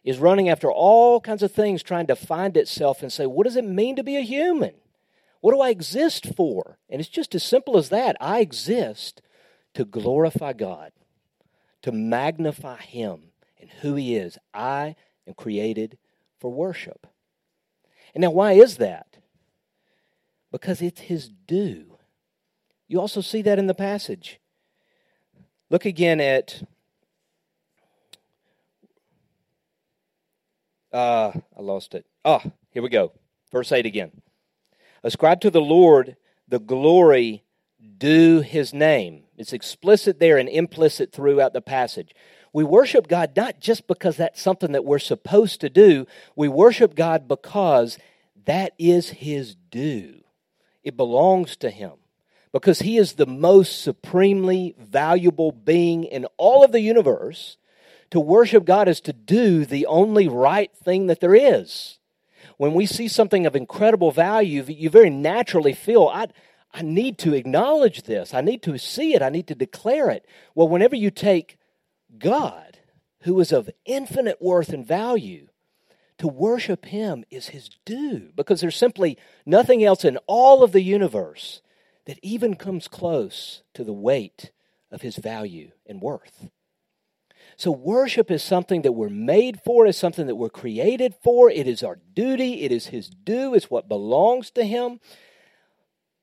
is 0.04 0.18
running 0.18 0.48
after 0.48 0.70
all 0.70 1.20
kinds 1.20 1.42
of 1.42 1.52
things, 1.52 1.82
trying 1.82 2.06
to 2.06 2.16
find 2.16 2.56
itself 2.56 3.02
and 3.02 3.12
say, 3.12 3.26
What 3.26 3.44
does 3.44 3.56
it 3.56 3.64
mean 3.64 3.96
to 3.96 4.04
be 4.04 4.16
a 4.16 4.22
human? 4.22 4.74
What 5.40 5.52
do 5.52 5.60
I 5.60 5.70
exist 5.70 6.34
for? 6.34 6.78
And 6.88 7.00
it's 7.00 7.08
just 7.08 7.34
as 7.34 7.44
simple 7.44 7.76
as 7.76 7.88
that. 7.90 8.16
I 8.20 8.40
exist 8.40 9.22
to 9.74 9.84
glorify 9.84 10.52
God, 10.52 10.92
to 11.82 11.92
magnify 11.92 12.78
Him 12.78 13.30
and 13.60 13.70
who 13.80 13.94
He 13.94 14.16
is. 14.16 14.38
I 14.52 14.96
am 15.26 15.34
created 15.34 15.98
for 16.38 16.50
worship. 16.50 17.06
And 18.14 18.22
now, 18.22 18.30
why 18.30 18.52
is 18.52 18.78
that? 18.78 19.18
because 20.50 20.80
it's 20.82 21.02
his 21.02 21.28
due. 21.28 21.98
You 22.86 23.00
also 23.00 23.20
see 23.20 23.42
that 23.42 23.58
in 23.58 23.66
the 23.66 23.74
passage. 23.74 24.40
Look 25.70 25.84
again 25.84 26.20
at 26.20 26.62
uh 30.92 31.32
I 31.56 31.60
lost 31.60 31.94
it. 31.94 32.06
Ah, 32.24 32.42
here 32.70 32.82
we 32.82 32.88
go. 32.88 33.12
Verse 33.52 33.72
8 33.72 33.84
again. 33.84 34.10
Ascribe 35.02 35.40
to 35.42 35.50
the 35.50 35.60
Lord 35.60 36.16
the 36.46 36.58
glory 36.58 37.44
due 37.98 38.40
his 38.40 38.72
name. 38.72 39.24
It's 39.36 39.52
explicit 39.52 40.18
there 40.18 40.38
and 40.38 40.48
implicit 40.48 41.12
throughout 41.12 41.52
the 41.52 41.60
passage. 41.60 42.14
We 42.52 42.64
worship 42.64 43.08
God 43.08 43.36
not 43.36 43.60
just 43.60 43.86
because 43.86 44.16
that's 44.16 44.40
something 44.40 44.72
that 44.72 44.84
we're 44.84 44.98
supposed 44.98 45.60
to 45.60 45.68
do, 45.68 46.06
we 46.34 46.48
worship 46.48 46.94
God 46.94 47.28
because 47.28 47.98
that 48.46 48.72
is 48.78 49.10
his 49.10 49.54
due. 49.70 50.22
It 50.88 50.96
belongs 50.96 51.56
to 51.56 51.68
Him 51.68 51.92
because 52.50 52.80
He 52.80 52.96
is 52.96 53.12
the 53.12 53.26
most 53.26 53.82
supremely 53.82 54.74
valuable 54.78 55.52
being 55.52 56.04
in 56.04 56.24
all 56.38 56.64
of 56.64 56.72
the 56.72 56.80
universe. 56.80 57.58
To 58.12 58.20
worship 58.20 58.64
God 58.64 58.88
is 58.88 59.02
to 59.02 59.12
do 59.12 59.66
the 59.66 59.84
only 59.84 60.28
right 60.28 60.74
thing 60.74 61.08
that 61.08 61.20
there 61.20 61.34
is. 61.34 61.98
When 62.58 62.74
we 62.74 62.86
see 62.86 63.08
something 63.08 63.46
of 63.46 63.56
incredible 63.56 64.10
value, 64.10 64.64
you 64.68 64.90
very 64.90 65.10
naturally 65.10 65.72
feel, 65.72 66.08
I, 66.12 66.26
I 66.72 66.82
need 66.82 67.16
to 67.18 67.32
acknowledge 67.32 68.02
this. 68.02 68.34
I 68.34 68.40
need 68.40 68.62
to 68.64 68.76
see 68.78 69.14
it. 69.14 69.22
I 69.22 69.30
need 69.30 69.46
to 69.46 69.54
declare 69.54 70.10
it. 70.10 70.26
Well, 70.54 70.68
whenever 70.68 70.96
you 70.96 71.10
take 71.10 71.56
God, 72.18 72.78
who 73.22 73.38
is 73.40 73.52
of 73.52 73.70
infinite 73.86 74.42
worth 74.42 74.70
and 74.70 74.86
value, 74.86 75.48
to 76.18 76.26
worship 76.26 76.86
him 76.86 77.24
is 77.30 77.48
his 77.48 77.70
due 77.84 78.32
because 78.34 78.60
there's 78.60 78.76
simply 78.76 79.16
nothing 79.46 79.84
else 79.84 80.04
in 80.04 80.18
all 80.26 80.64
of 80.64 80.72
the 80.72 80.82
universe 80.82 81.62
that 82.06 82.18
even 82.22 82.56
comes 82.56 82.88
close 82.88 83.62
to 83.74 83.84
the 83.84 83.92
weight 83.92 84.50
of 84.90 85.02
his 85.02 85.16
value 85.16 85.70
and 85.86 86.02
worth. 86.02 86.48
So, 87.58 87.72
worship 87.72 88.30
is 88.30 88.40
something 88.40 88.82
that 88.82 88.92
we're 88.92 89.08
made 89.08 89.60
for, 89.64 89.84
is 89.84 89.96
something 89.96 90.28
that 90.28 90.36
we're 90.36 90.48
created 90.48 91.16
for. 91.24 91.50
It 91.50 91.66
is 91.66 91.82
our 91.82 91.98
duty, 92.14 92.62
it 92.62 92.70
is 92.70 92.86
his 92.86 93.08
due, 93.10 93.52
it's 93.52 93.68
what 93.68 93.88
belongs 93.88 94.52
to 94.52 94.64
him. 94.64 95.00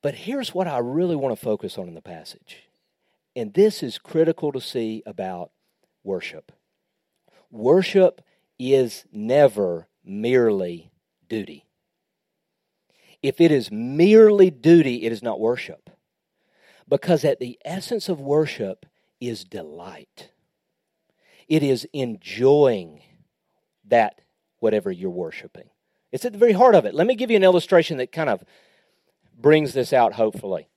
But 0.01 0.15
here's 0.15 0.53
what 0.53 0.65
I 0.65 0.77
really 0.77 1.17
want 1.17 1.37
to 1.37 1.45
focus 1.45 1.77
on 1.77 1.89
in 1.89 1.93
the 1.93 2.01
passage. 2.01 2.69
And 3.35 3.53
this 3.53 3.83
is 3.83 3.97
critical 3.97 4.53
to 4.53 4.61
see 4.61 5.03
about 5.05 5.51
worship. 6.05 6.53
Worship 7.51 8.21
is 8.57 9.03
never 9.11 9.89
merely 10.05 10.89
duty. 11.27 11.65
If 13.21 13.41
it 13.41 13.51
is 13.51 13.69
merely 13.69 14.51
duty, 14.51 15.03
it 15.03 15.11
is 15.11 15.21
not 15.21 15.41
worship. 15.41 15.89
Because 16.87 17.25
at 17.25 17.41
the 17.41 17.59
essence 17.65 18.07
of 18.07 18.21
worship 18.21 18.85
is 19.19 19.43
delight. 19.43 20.29
It 21.47 21.63
is 21.63 21.87
enjoying 21.93 23.01
that 23.87 24.21
whatever 24.59 24.91
you're 24.91 25.09
worshiping. 25.09 25.69
It's 26.11 26.25
at 26.25 26.31
the 26.31 26.39
very 26.39 26.53
heart 26.53 26.75
of 26.75 26.85
it. 26.85 26.93
Let 26.93 27.07
me 27.07 27.15
give 27.15 27.29
you 27.29 27.35
an 27.35 27.43
illustration 27.43 27.97
that 27.97 28.11
kind 28.11 28.29
of 28.29 28.43
brings 29.37 29.73
this 29.73 29.93
out, 29.93 30.13
hopefully. 30.13 30.69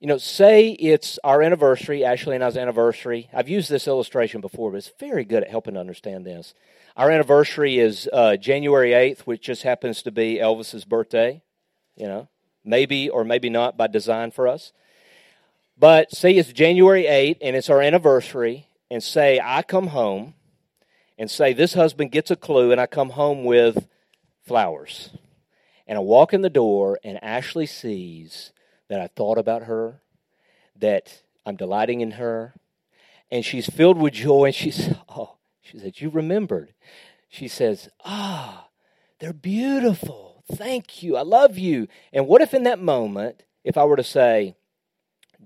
You 0.00 0.06
know, 0.06 0.18
say 0.18 0.70
it's 0.70 1.18
our 1.24 1.42
anniversary, 1.42 2.04
Ashley 2.04 2.36
and 2.36 2.44
I's 2.44 2.56
anniversary. 2.56 3.28
I've 3.32 3.48
used 3.48 3.68
this 3.68 3.88
illustration 3.88 4.40
before, 4.40 4.70
but 4.70 4.76
it's 4.76 4.92
very 5.00 5.24
good 5.24 5.42
at 5.42 5.50
helping 5.50 5.74
to 5.74 5.80
understand 5.80 6.24
this. 6.24 6.54
Our 6.96 7.10
anniversary 7.10 7.78
is 7.78 8.08
uh, 8.12 8.36
January 8.36 8.92
8th, 8.92 9.20
which 9.20 9.42
just 9.42 9.64
happens 9.64 10.02
to 10.02 10.12
be 10.12 10.36
Elvis's 10.36 10.84
birthday. 10.84 11.42
You 11.96 12.06
know, 12.06 12.28
maybe 12.64 13.08
or 13.08 13.24
maybe 13.24 13.50
not 13.50 13.76
by 13.76 13.88
design 13.88 14.30
for 14.30 14.46
us. 14.46 14.72
But 15.76 16.12
say 16.14 16.32
it's 16.32 16.52
January 16.52 17.04
8th 17.04 17.38
and 17.40 17.56
it's 17.56 17.70
our 17.70 17.80
anniversary, 17.80 18.67
and 18.90 19.02
say 19.02 19.40
I 19.42 19.62
come 19.62 19.88
home 19.88 20.34
and 21.18 21.30
say 21.30 21.52
this 21.52 21.74
husband 21.74 22.12
gets 22.12 22.30
a 22.30 22.36
clue, 22.36 22.70
and 22.70 22.80
I 22.80 22.86
come 22.86 23.10
home 23.10 23.44
with 23.44 23.88
flowers. 24.42 25.10
And 25.86 25.98
I 25.98 26.00
walk 26.00 26.32
in 26.32 26.42
the 26.42 26.50
door, 26.50 26.98
and 27.02 27.22
Ashley 27.22 27.66
sees 27.66 28.52
that 28.88 29.00
I 29.00 29.08
thought 29.08 29.38
about 29.38 29.64
her, 29.64 30.00
that 30.76 31.22
I'm 31.44 31.56
delighting 31.56 32.00
in 32.00 32.12
her, 32.12 32.54
and 33.30 33.44
she's 33.44 33.66
filled 33.66 33.98
with 33.98 34.14
joy. 34.14 34.46
And 34.46 34.54
she's, 34.54 34.90
oh, 35.08 35.36
she 35.60 35.78
said, 35.78 36.00
You 36.00 36.10
remembered. 36.10 36.72
She 37.28 37.48
says, 37.48 37.88
Ah, 38.04 38.68
they're 39.18 39.32
beautiful. 39.32 40.44
Thank 40.50 41.02
you. 41.02 41.16
I 41.16 41.22
love 41.22 41.58
you. 41.58 41.88
And 42.12 42.26
what 42.26 42.40
if 42.40 42.54
in 42.54 42.62
that 42.62 42.80
moment, 42.80 43.42
if 43.64 43.76
I 43.76 43.84
were 43.84 43.96
to 43.96 44.04
say, 44.04 44.54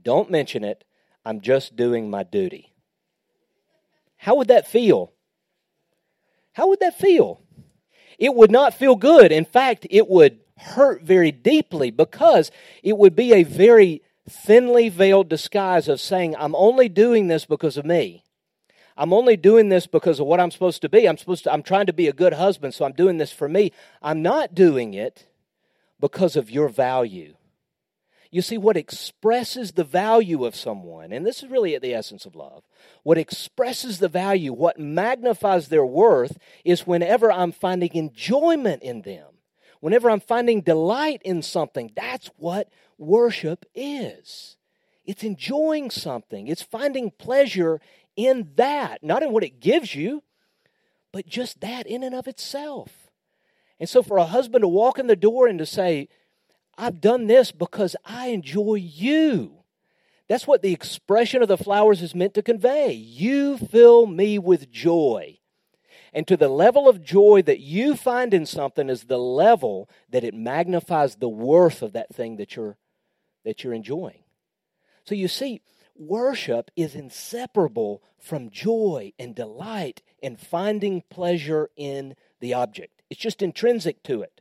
Don't 0.01 0.31
mention 0.31 0.65
it, 0.65 0.85
I'm 1.25 1.41
just 1.41 1.77
doing 1.77 2.11
my 2.11 2.23
duty? 2.23 2.72
How 4.23 4.37
would 4.37 4.47
that 4.49 4.69
feel? 4.69 5.13
How 6.53 6.69
would 6.69 6.79
that 6.79 6.97
feel? 6.97 7.43
It 8.21 8.37
would 8.37 8.53
not 8.53 8.73
feel 8.73 8.95
good. 8.95 9.33
In 9.33 9.45
fact, 9.45 9.85
it 9.91 10.07
would 10.07 10.39
hurt 10.59 11.03
very 11.03 11.33
deeply 11.33 11.91
because 11.91 12.53
it 12.85 12.97
would 12.97 13.17
be 13.17 13.33
a 13.33 13.43
very 13.43 14.01
thinly 14.31 14.89
veiled 14.89 15.29
disguise 15.29 15.89
of 15.89 16.01
saying, 16.01 16.37
I'm 16.39 16.55
only 16.55 16.89
doing 16.89 17.27
this 17.27 17.47
because 17.47 17.77
of 17.77 17.85
me. 17.85 18.23
I'm 18.97 19.13
only 19.13 19.37
doing 19.37 19.71
this 19.71 19.89
because 19.89 20.21
of 20.21 20.29
what 20.29 20.39
I'm 20.39 20.53
supposed 20.53 20.83
to 20.83 20.89
be. 20.89 21.09
I'm 21.09 21.19
supposed 21.19 21.43
to 21.45 21.53
I'm 21.53 21.65
trying 21.65 21.87
to 21.87 21.93
be 21.93 22.07
a 22.07 22.13
good 22.13 22.35
husband, 22.35 22.75
so 22.75 22.85
I'm 22.85 22.93
doing 22.93 23.19
this 23.19 23.33
for 23.33 23.49
me. 23.49 23.73
I'm 24.01 24.23
not 24.23 24.55
doing 24.55 24.95
it 24.95 25.27
because 25.99 26.37
of 26.37 26.49
your 26.49 26.69
value. 26.69 27.35
You 28.33 28.41
see, 28.41 28.57
what 28.57 28.79
expresses 28.79 29.73
the 29.73 29.85
value 29.85 30.47
of 30.47 30.57
someone, 30.57 31.13
and 31.13 31.27
this 31.27 31.43
is 31.43 31.51
really 31.51 31.75
at 31.75 31.83
the 31.83 31.93
essence 31.93 32.25
of 32.25 32.35
love, 32.35 32.65
what 33.03 33.19
expresses 33.19 33.99
the 33.99 34.09
value, 34.09 34.55
what 34.55 34.79
magnifies 34.79 35.69
their 35.69 35.85
worth, 35.85 36.39
is 36.65 36.87
whenever 36.87 37.31
I'm 37.31 37.53
finding 37.53 37.93
enjoyment 37.93 38.83
in 38.83 39.03
them. 39.03 39.27
Whenever 39.81 40.11
I'm 40.11 40.21
finding 40.21 40.63
delight 40.63 41.21
in 41.27 41.43
something, 41.43 41.93
that's 41.95 42.29
what 42.39 42.71
worship 42.97 43.67
is. 43.75 44.57
It's 45.05 45.25
enjoying 45.25 45.91
something, 45.91 46.49
it's 46.49 46.63
finding 46.63 47.11
pleasure 47.11 47.83
in 48.17 48.53
that, 48.57 49.03
not 49.03 49.23
in 49.23 49.33
what 49.33 49.45
it 49.45 49.61
gives 49.61 49.95
you, 49.95 50.23
but 51.13 51.27
just 51.27 51.61
that 51.61 51.87
in 51.87 52.03
and 52.03 52.15
of 52.15 52.27
itself. 52.27 53.11
And 53.79 53.91
so, 53.91 54.03
for 54.03 54.17
a 54.17 54.25
husband 54.25 54.63
to 54.63 54.69
walk 54.69 54.99
in 54.99 55.07
the 55.07 55.17
door 55.17 55.49
and 55.49 55.59
to 55.59 55.67
say, 55.67 56.09
I've 56.77 57.01
done 57.01 57.27
this 57.27 57.53
because 57.53 57.97
I 58.05 58.29
enjoy 58.29 58.75
you. 58.75 59.63
That's 60.29 60.47
what 60.47 60.63
the 60.63 60.73
expression 60.73 61.43
of 61.43 61.49
the 61.49 61.59
flowers 61.59 62.01
is 62.01 62.15
meant 62.15 62.35
to 62.35 62.43
convey. 62.43 62.93
You 62.93 63.59
fill 63.59 64.07
me 64.07 64.39
with 64.39 64.71
joy. 64.71 65.39
And 66.15 66.27
to 66.29 66.37
the 66.37 66.49
level 66.49 66.89
of 66.89 67.03
joy 67.03 67.43
that 67.43 67.61
you 67.61 67.97
find 67.97 68.35
in 68.35 68.47
something 68.47 68.89
is 68.89 69.05
the 69.05 69.19
level 69.19 69.89
that 70.11 70.25
it 70.25 70.35
magnifies 70.35 71.17
the 71.17 71.29
worth 71.29 71.83
of 71.83 71.93
that 71.93 72.15
thing 72.15 72.37
that 72.37 72.57
you're 72.57 72.77
that 73.45 73.65
you're 73.65 73.73
enjoying. 73.73 74.23
So 75.05 75.15
you 75.15 75.27
see, 75.29 75.63
worship 75.97 76.71
is 76.77 76.95
inseparable 76.95 78.03
from 78.19 78.51
joy 78.51 79.13
and 79.19 79.35
delight 79.35 80.03
and 80.23 80.39
finding 80.39 81.03
pleasure 81.11 81.71
in 81.77 82.15
the 82.41 82.55
object. 82.55 83.03
It's 83.11 83.21
just 83.21 83.43
intrinsic 83.43 84.03
to 84.05 84.23
it. 84.23 84.41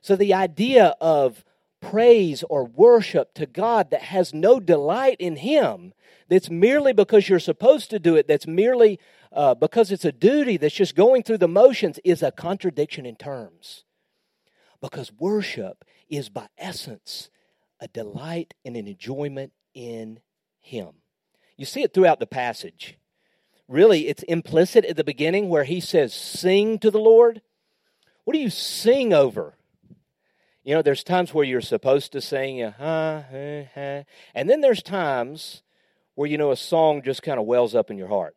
So 0.00 0.14
the 0.14 0.34
idea 0.34 0.94
of 1.00 1.44
praise 1.80 2.42
or 2.48 2.64
worship 2.64 3.34
to 3.34 3.46
God 3.46 3.90
that 3.90 4.02
has 4.02 4.34
no 4.34 4.60
delight 4.60 5.16
in 5.18 5.36
Him, 5.36 5.92
that's 6.28 6.50
merely 6.50 6.92
because 6.92 7.28
you're 7.28 7.38
supposed 7.38 7.90
to 7.90 7.98
do 7.98 8.16
it, 8.16 8.28
that's 8.28 8.46
merely 8.46 8.98
uh, 9.32 9.54
because 9.54 9.92
it's 9.92 10.04
a 10.04 10.12
duty 10.12 10.56
that's 10.56 10.74
just 10.74 10.96
going 10.96 11.22
through 11.22 11.38
the 11.38 11.48
motions, 11.48 11.98
is 12.04 12.22
a 12.22 12.30
contradiction 12.30 13.06
in 13.06 13.16
terms. 13.16 13.84
Because 14.80 15.12
worship 15.18 15.84
is 16.08 16.28
by 16.28 16.48
essence 16.56 17.30
a 17.80 17.88
delight 17.88 18.54
and 18.64 18.76
an 18.76 18.86
enjoyment 18.86 19.52
in 19.74 20.20
Him. 20.60 20.88
You 21.56 21.66
see 21.66 21.82
it 21.82 21.92
throughout 21.92 22.20
the 22.20 22.26
passage. 22.26 22.98
Really, 23.66 24.08
it's 24.08 24.22
implicit 24.24 24.84
at 24.84 24.96
the 24.96 25.04
beginning 25.04 25.48
where 25.48 25.64
He 25.64 25.80
says, 25.80 26.14
Sing 26.14 26.78
to 26.78 26.90
the 26.90 26.98
Lord. 26.98 27.42
What 28.24 28.34
do 28.34 28.40
you 28.40 28.50
sing 28.50 29.12
over? 29.12 29.57
You 30.64 30.74
know, 30.74 30.82
there's 30.82 31.04
times 31.04 31.32
where 31.32 31.44
you're 31.44 31.60
supposed 31.60 32.12
to 32.12 32.20
sing, 32.20 32.62
uh, 32.62 34.04
and 34.34 34.50
then 34.50 34.60
there's 34.60 34.82
times 34.82 35.62
where, 36.14 36.28
you 36.28 36.36
know, 36.36 36.50
a 36.50 36.56
song 36.56 37.00
just 37.02 37.22
kind 37.22 37.38
of 37.38 37.46
wells 37.46 37.74
up 37.74 37.90
in 37.90 37.96
your 37.96 38.08
heart. 38.08 38.34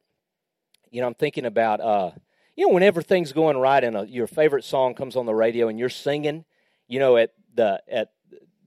You 0.91 1.01
know, 1.01 1.07
I'm 1.07 1.15
thinking 1.15 1.45
about, 1.45 1.81
uh, 1.81 2.11
you 2.55 2.67
know, 2.67 2.73
whenever 2.73 3.01
things 3.01 3.33
going 3.33 3.57
right 3.57 3.83
and 3.83 3.97
a, 3.97 4.07
your 4.07 4.27
favorite 4.27 4.63
song 4.63 4.93
comes 4.93 5.15
on 5.15 5.25
the 5.25 5.33
radio 5.33 5.67
and 5.67 5.79
you're 5.79 5.89
singing, 5.89 6.45
you 6.87 6.99
know, 6.99 7.17
at 7.17 7.31
the 7.55 7.81
at 7.89 8.11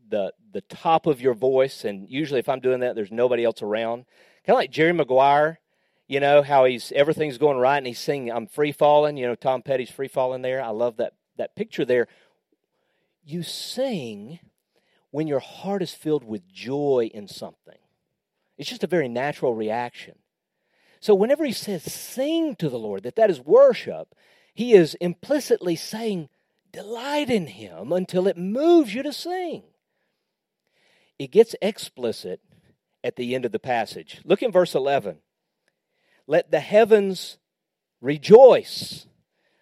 the 0.08 0.32
the 0.52 0.62
top 0.62 1.06
of 1.06 1.20
your 1.20 1.34
voice, 1.34 1.84
and 1.84 2.08
usually 2.10 2.40
if 2.40 2.48
I'm 2.48 2.60
doing 2.60 2.80
that, 2.80 2.94
there's 2.94 3.12
nobody 3.12 3.44
else 3.44 3.62
around. 3.62 4.04
Kind 4.46 4.56
of 4.56 4.60
like 4.60 4.70
Jerry 4.70 4.92
Maguire, 4.92 5.60
you 6.06 6.20
know, 6.20 6.42
how 6.42 6.64
he's 6.64 6.92
everything's 6.92 7.38
going 7.38 7.58
right 7.58 7.78
and 7.78 7.86
he's 7.86 7.98
singing, 7.98 8.32
"I'm 8.32 8.46
free 8.46 8.72
falling." 8.72 9.16
You 9.16 9.26
know, 9.26 9.34
Tom 9.34 9.62
Petty's 9.62 9.90
free 9.90 10.08
falling 10.08 10.42
there. 10.42 10.62
I 10.62 10.70
love 10.70 10.96
that 10.96 11.14
that 11.36 11.56
picture 11.56 11.84
there. 11.84 12.08
You 13.24 13.42
sing 13.42 14.38
when 15.10 15.26
your 15.26 15.40
heart 15.40 15.82
is 15.82 15.92
filled 15.92 16.24
with 16.24 16.48
joy 16.48 17.10
in 17.12 17.28
something. 17.28 17.78
It's 18.58 18.68
just 18.68 18.84
a 18.84 18.88
very 18.88 19.08
natural 19.08 19.54
reaction. 19.54 20.14
So 21.00 21.14
whenever 21.14 21.44
he 21.44 21.52
says 21.52 21.82
sing 21.82 22.56
to 22.56 22.68
the 22.68 22.78
Lord, 22.78 23.02
that 23.02 23.16
that 23.16 23.30
is 23.30 23.40
worship, 23.40 24.14
he 24.54 24.72
is 24.72 24.94
implicitly 24.94 25.76
saying 25.76 26.28
delight 26.72 27.30
in 27.30 27.46
him 27.46 27.92
until 27.92 28.26
it 28.26 28.36
moves 28.36 28.94
you 28.94 29.02
to 29.02 29.12
sing. 29.12 29.64
It 31.18 31.30
gets 31.30 31.54
explicit 31.62 32.40
at 33.02 33.16
the 33.16 33.34
end 33.34 33.44
of 33.44 33.52
the 33.52 33.58
passage. 33.58 34.20
Look 34.24 34.42
in 34.42 34.50
verse 34.50 34.74
11. 34.74 35.18
Let 36.26 36.50
the 36.50 36.60
heavens 36.60 37.38
rejoice. 38.00 39.06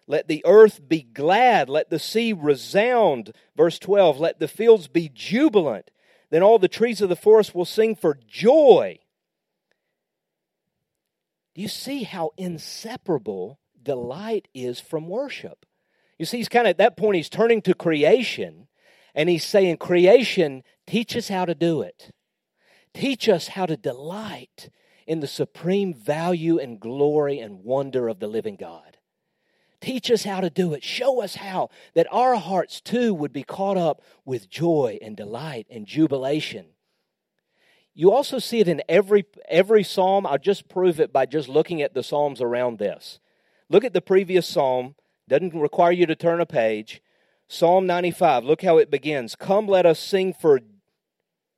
Let 0.07 0.27
the 0.27 0.43
earth 0.45 0.87
be 0.87 1.01
glad. 1.01 1.69
Let 1.69 1.89
the 1.89 1.99
sea 1.99 2.33
resound. 2.33 3.33
Verse 3.55 3.79
12. 3.79 4.19
Let 4.19 4.39
the 4.39 4.47
fields 4.47 4.87
be 4.87 5.09
jubilant. 5.13 5.91
Then 6.29 6.43
all 6.43 6.59
the 6.59 6.67
trees 6.67 7.01
of 7.01 7.09
the 7.09 7.15
forest 7.15 7.55
will 7.55 7.65
sing 7.65 7.95
for 7.95 8.17
joy 8.27 8.99
do 11.55 11.61
you 11.61 11.67
see 11.67 12.03
how 12.03 12.31
inseparable 12.37 13.59
delight 13.81 14.47
is 14.53 14.79
from 14.79 15.07
worship? 15.07 15.65
You 16.17 16.25
see, 16.25 16.37
he's 16.37 16.49
kind 16.49 16.67
of 16.67 16.71
at 16.71 16.77
that 16.79 16.97
point, 16.97 17.15
he's 17.15 17.29
turning 17.29 17.61
to 17.63 17.73
creation 17.73 18.67
and 19.13 19.29
he's 19.29 19.43
saying, 19.43 19.77
Creation, 19.77 20.63
teach 20.87 21.15
us 21.15 21.27
how 21.27 21.45
to 21.45 21.53
do 21.53 21.81
it. 21.81 22.11
Teach 22.93 23.29
us 23.29 23.49
how 23.49 23.65
to 23.65 23.77
delight 23.77 24.69
in 25.05 25.19
the 25.19 25.27
supreme 25.27 25.93
value 25.93 26.57
and 26.59 26.79
glory 26.79 27.39
and 27.39 27.63
wonder 27.63 28.07
of 28.07 28.19
the 28.19 28.27
living 28.27 28.55
God. 28.55 28.92
Teach 29.83 30.09
us 30.09 30.23
how 30.23 30.39
to 30.39 30.49
do 30.49 30.73
it. 30.73 30.83
Show 30.83 31.21
us 31.21 31.35
how 31.35 31.69
that 31.93 32.07
our 32.11 32.35
hearts 32.35 32.81
too 32.81 33.13
would 33.13 33.33
be 33.33 33.43
caught 33.43 33.77
up 33.77 34.01
with 34.25 34.49
joy 34.49 34.97
and 35.01 35.15
delight 35.15 35.67
and 35.69 35.85
jubilation 35.85 36.67
you 37.95 38.11
also 38.11 38.39
see 38.39 38.59
it 38.59 38.67
in 38.67 38.81
every 38.89 39.25
every 39.47 39.83
psalm. 39.83 40.25
I'll 40.25 40.37
just 40.37 40.67
prove 40.67 40.99
it 40.99 41.13
by 41.13 41.25
just 41.25 41.47
looking 41.47 41.81
at 41.81 41.93
the 41.93 42.03
psalms 42.03 42.41
around 42.41 42.79
this. 42.79 43.19
Look 43.69 43.83
at 43.83 43.93
the 43.93 44.01
previous 44.01 44.47
psalm. 44.47 44.95
Doesn't 45.29 45.53
require 45.53 45.91
you 45.91 46.05
to 46.07 46.15
turn 46.15 46.41
a 46.41 46.45
page. 46.45 47.01
Psalm 47.47 47.85
95. 47.85 48.43
Look 48.43 48.63
how 48.63 48.77
it 48.77 48.89
begins. 48.89 49.35
Come, 49.35 49.67
let 49.67 49.85
us 49.85 49.99
sing 49.99 50.33
for 50.33 50.59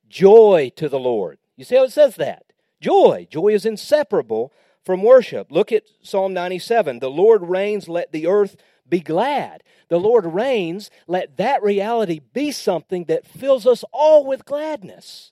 joy 0.10 0.72
to 0.76 0.90
the 0.90 1.00
Lord. 1.00 1.40
You 1.56 1.64
see 1.64 1.76
how 1.76 1.84
it 1.84 1.92
says 1.92 2.16
that? 2.18 2.48
Joy. 2.82 3.28
Joy 3.30 3.50
is 3.50 3.66
inseparable 3.66 4.52
from 4.86 5.02
worship. 5.02 5.52
Look 5.52 5.72
at 5.72 5.84
Psalm 6.02 6.34
97. 6.34 7.00
The 7.00 7.10
Lord 7.10 7.42
reigns, 7.42 7.90
let 7.90 8.12
the 8.12 8.28
earth 8.28 8.56
be 8.88 9.00
glad. 9.00 9.64
The 9.90 10.00
Lord 10.00 10.26
reigns, 10.26 10.92
let 11.08 11.38
that 11.38 11.64
reality 11.64 12.22
be 12.34 12.52
something 12.52 13.06
that 13.06 13.26
fills 13.26 13.66
us 13.66 13.84
all 13.92 14.26
with 14.26 14.46
gladness. 14.46 15.32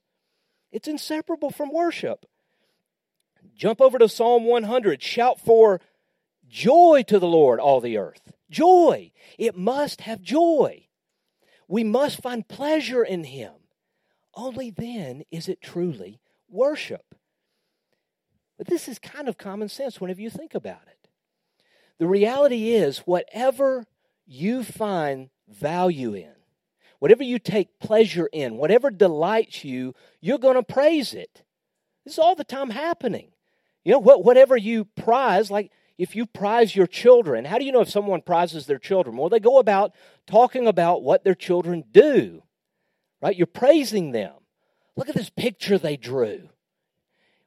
It's 0.72 0.88
inseparable 0.88 1.52
from 1.52 1.72
worship. 1.72 2.26
Jump 3.56 3.80
over 3.80 4.00
to 4.00 4.10
Psalm 4.10 4.46
100. 4.46 5.02
Shout 5.02 5.40
for 5.40 5.80
joy 6.50 7.04
to 7.08 7.20
the 7.20 7.28
Lord, 7.28 7.60
all 7.60 7.80
the 7.80 7.98
earth. 7.98 8.34
Joy. 8.50 9.12
It 9.38 9.56
must 9.56 10.02
have 10.02 10.22
joy. 10.22 10.88
We 11.68 11.84
must 11.84 12.22
find 12.22 12.48
pleasure 12.48 13.04
in 13.04 13.24
Him. 13.24 13.54
Only 14.34 14.72
then 14.72 15.24
is 15.30 15.48
it 15.48 15.62
truly 15.62 16.20
worship. 16.50 17.13
But 18.64 18.72
this 18.72 18.88
is 18.88 18.98
kind 18.98 19.28
of 19.28 19.38
common 19.38 19.68
sense 19.68 20.00
whenever 20.00 20.22
you 20.22 20.30
think 20.30 20.56
about 20.56 20.84
it. 20.88 21.10
The 22.00 22.08
reality 22.08 22.72
is, 22.72 23.00
whatever 23.00 23.86
you 24.26 24.64
find 24.64 25.30
value 25.50 26.14
in, 26.14 26.32
whatever 27.00 27.24
you 27.24 27.40
take 27.40 27.78
pleasure 27.80 28.30
in, 28.32 28.56
whatever 28.56 28.90
delights 28.90 29.66
you, 29.66 29.94
you're 30.22 30.38
going 30.38 30.56
to 30.56 30.64
praise 30.64 31.14
it. 31.14 31.44
This 32.06 32.14
is 32.14 32.20
all 32.20 32.36
the 32.36 32.46
time 32.46 32.70
happening. 32.70 33.34
You 33.84 33.92
know, 33.92 34.00
whatever 34.00 34.56
you 34.56 34.86
prize, 34.86 35.52
like 35.52 35.70
if 35.98 36.16
you 36.16 36.26
prize 36.26 36.74
your 36.74 36.88
children, 36.88 37.44
how 37.44 37.58
do 37.58 37.66
you 37.66 37.74
know 37.74 37.82
if 37.82 37.90
someone 37.90 38.22
prizes 38.22 38.66
their 38.66 38.80
children? 38.80 39.18
Well, 39.18 39.28
they 39.28 39.42
go 39.42 39.60
about 39.60 39.94
talking 40.26 40.68
about 40.68 41.04
what 41.04 41.26
their 41.26 41.36
children 41.36 41.84
do, 41.92 42.44
right? 43.22 43.36
You're 43.36 43.46
praising 43.46 44.14
them. 44.14 44.36
Look 44.96 45.10
at 45.10 45.16
this 45.16 45.30
picture 45.30 45.78
they 45.78 45.98
drew. 45.98 46.48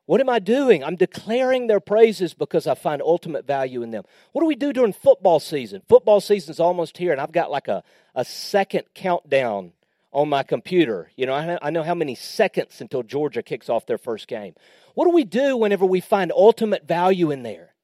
What 0.07 0.21
am 0.21 0.29
I 0.29 0.39
doing? 0.39 0.85
I'm 0.85 0.95
declaring 0.95 1.67
their 1.67 1.81
praises 1.81 2.33
because 2.33 2.69
I 2.69 2.75
find 2.75 3.03
ultimate 3.03 3.45
value 3.45 3.83
in 3.83 3.91
them. 3.91 4.05
What 4.33 4.43
do 4.43 4.47
we 4.47 4.55
do 4.55 4.73
during 4.73 4.93
football 4.93 5.41
season? 5.41 5.83
Football 5.89 6.21
season's 6.21 6.61
almost 6.61 6.97
here, 6.97 7.11
and 7.11 7.21
I've 7.21 7.33
got 7.33 7.51
like 7.51 7.67
a, 7.67 7.83
a 8.15 8.25
second 8.25 8.85
countdown 8.95 9.73
on 10.13 10.29
my 10.29 10.45
computer. 10.45 11.11
You 11.17 11.27
know, 11.27 11.35
I, 11.35 11.59
I 11.61 11.71
know 11.71 11.83
how 11.83 11.95
many 11.95 12.15
seconds 12.15 12.81
until 12.81 13.03
Georgia 13.03 13.43
kicks 13.43 13.69
off 13.69 13.87
their 13.87 13.99
first 13.99 14.29
game. 14.29 14.55
What 14.95 15.07
do 15.07 15.11
we 15.11 15.25
do 15.25 15.57
whenever 15.57 15.85
we 15.85 16.01
find 16.01 16.31
ultimate 16.31 16.87
value 16.87 17.33
in 17.33 17.43
there? 17.43 17.75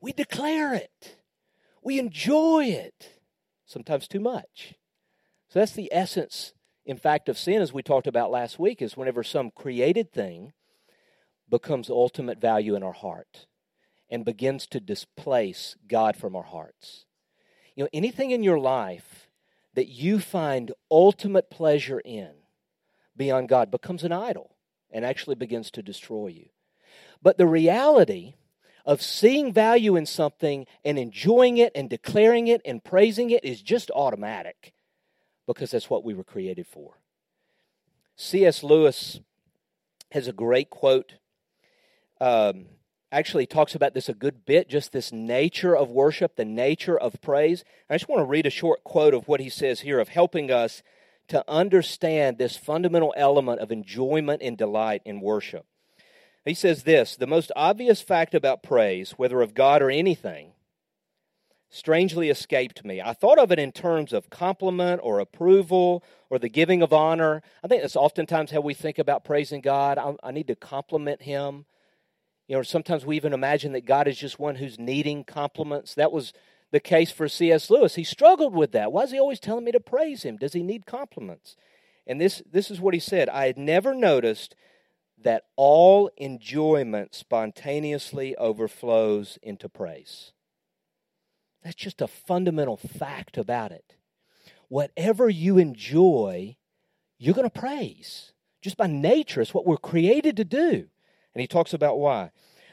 We 0.00 0.12
declare 0.12 0.72
it, 0.72 1.18
we 1.82 1.98
enjoy 1.98 2.64
it, 2.64 3.20
sometimes 3.66 4.08
too 4.08 4.20
much. 4.20 4.74
So 5.50 5.58
that's 5.58 5.72
the 5.72 5.92
essence, 5.92 6.54
in 6.86 6.96
fact, 6.96 7.28
of 7.28 7.36
sin, 7.36 7.60
as 7.60 7.74
we 7.74 7.82
talked 7.82 8.06
about 8.06 8.30
last 8.30 8.58
week, 8.58 8.80
is 8.80 8.96
whenever 8.96 9.22
some 9.22 9.50
created 9.50 10.10
thing 10.10 10.54
becomes 11.50 11.90
ultimate 11.90 12.40
value 12.40 12.74
in 12.74 12.82
our 12.82 12.92
heart 12.92 13.46
and 14.08 14.24
begins 14.24 14.66
to 14.68 14.80
displace 14.80 15.76
God 15.86 16.16
from 16.16 16.34
our 16.34 16.44
hearts. 16.44 17.04
You 17.74 17.84
know, 17.84 17.90
anything 17.92 18.30
in 18.30 18.42
your 18.42 18.58
life 18.58 19.28
that 19.74 19.88
you 19.88 20.18
find 20.18 20.72
ultimate 20.90 21.50
pleasure 21.50 22.00
in 22.00 22.30
beyond 23.16 23.48
God 23.48 23.70
becomes 23.70 24.04
an 24.04 24.12
idol 24.12 24.56
and 24.90 25.04
actually 25.04 25.36
begins 25.36 25.70
to 25.72 25.82
destroy 25.82 26.28
you. 26.28 26.48
But 27.22 27.38
the 27.38 27.46
reality 27.46 28.34
of 28.84 29.02
seeing 29.02 29.52
value 29.52 29.94
in 29.94 30.06
something 30.06 30.66
and 30.84 30.98
enjoying 30.98 31.58
it 31.58 31.72
and 31.74 31.88
declaring 31.88 32.48
it 32.48 32.60
and 32.64 32.82
praising 32.82 33.30
it 33.30 33.44
is 33.44 33.62
just 33.62 33.90
automatic 33.92 34.72
because 35.46 35.70
that's 35.70 35.90
what 35.90 36.04
we 36.04 36.14
were 36.14 36.24
created 36.24 36.66
for. 36.66 36.98
C.S. 38.16 38.62
Lewis 38.62 39.20
has 40.12 40.28
a 40.28 40.32
great 40.32 40.70
quote 40.70 41.14
um, 42.20 42.66
actually 43.12 43.46
talks 43.46 43.74
about 43.74 43.94
this 43.94 44.08
a 44.08 44.14
good 44.14 44.44
bit, 44.44 44.68
just 44.68 44.92
this 44.92 45.12
nature 45.12 45.76
of 45.76 45.90
worship, 45.90 46.36
the 46.36 46.44
nature 46.44 46.98
of 46.98 47.20
praise. 47.20 47.64
I 47.88 47.94
just 47.94 48.08
want 48.08 48.20
to 48.20 48.26
read 48.26 48.46
a 48.46 48.50
short 48.50 48.84
quote 48.84 49.14
of 49.14 49.26
what 49.26 49.40
he 49.40 49.48
says 49.48 49.80
here 49.80 49.98
of 49.98 50.08
helping 50.08 50.50
us 50.50 50.82
to 51.28 51.44
understand 51.48 52.38
this 52.38 52.56
fundamental 52.56 53.14
element 53.16 53.60
of 53.60 53.70
enjoyment 53.70 54.42
and 54.42 54.58
delight 54.58 55.02
in 55.04 55.20
worship. 55.20 55.66
He 56.44 56.54
says 56.54 56.84
this 56.84 57.16
The 57.16 57.26
most 57.26 57.52
obvious 57.54 58.00
fact 58.00 58.34
about 58.34 58.62
praise, 58.62 59.12
whether 59.12 59.40
of 59.40 59.54
God 59.54 59.82
or 59.82 59.90
anything, 59.90 60.52
strangely 61.68 62.28
escaped 62.28 62.84
me. 62.84 63.00
I 63.00 63.12
thought 63.12 63.38
of 63.38 63.52
it 63.52 63.58
in 63.58 63.70
terms 63.72 64.12
of 64.12 64.30
compliment 64.30 65.00
or 65.04 65.20
approval 65.20 66.02
or 66.28 66.38
the 66.38 66.48
giving 66.48 66.82
of 66.82 66.92
honor. 66.92 67.42
I 67.62 67.68
think 67.68 67.82
that's 67.82 67.96
oftentimes 67.96 68.50
how 68.50 68.60
we 68.60 68.74
think 68.74 68.98
about 68.98 69.24
praising 69.24 69.60
God. 69.60 69.98
I, 69.98 70.14
I 70.22 70.32
need 70.32 70.48
to 70.48 70.56
compliment 70.56 71.22
Him. 71.22 71.66
You 72.50 72.56
know, 72.56 72.62
sometimes 72.64 73.06
we 73.06 73.14
even 73.14 73.32
imagine 73.32 73.74
that 73.74 73.86
God 73.86 74.08
is 74.08 74.18
just 74.18 74.40
one 74.40 74.56
who's 74.56 74.76
needing 74.76 75.22
compliments. 75.22 75.94
That 75.94 76.10
was 76.10 76.32
the 76.72 76.80
case 76.80 77.12
for 77.12 77.28
C.S. 77.28 77.70
Lewis. 77.70 77.94
He 77.94 78.02
struggled 78.02 78.56
with 78.56 78.72
that. 78.72 78.90
Why 78.90 79.04
is 79.04 79.12
he 79.12 79.20
always 79.20 79.38
telling 79.38 79.64
me 79.64 79.70
to 79.70 79.78
praise 79.78 80.24
him? 80.24 80.36
Does 80.36 80.52
he 80.52 80.64
need 80.64 80.84
compliments? 80.84 81.54
And 82.08 82.20
this, 82.20 82.42
this 82.50 82.68
is 82.68 82.80
what 82.80 82.92
he 82.92 82.98
said 82.98 83.28
I 83.28 83.46
had 83.46 83.56
never 83.56 83.94
noticed 83.94 84.56
that 85.22 85.44
all 85.54 86.10
enjoyment 86.16 87.14
spontaneously 87.14 88.34
overflows 88.34 89.38
into 89.44 89.68
praise. 89.68 90.32
That's 91.62 91.76
just 91.76 92.02
a 92.02 92.08
fundamental 92.08 92.76
fact 92.76 93.38
about 93.38 93.70
it. 93.70 93.94
Whatever 94.66 95.28
you 95.30 95.56
enjoy, 95.56 96.56
you're 97.16 97.32
going 97.32 97.48
to 97.48 97.60
praise. 97.60 98.32
Just 98.60 98.76
by 98.76 98.88
nature, 98.88 99.40
it's 99.40 99.54
what 99.54 99.66
we're 99.66 99.76
created 99.76 100.36
to 100.38 100.44
do. 100.44 100.88
And 101.34 101.40
he 101.40 101.46
talks 101.46 101.72
about 101.72 101.98
why. 101.98 102.30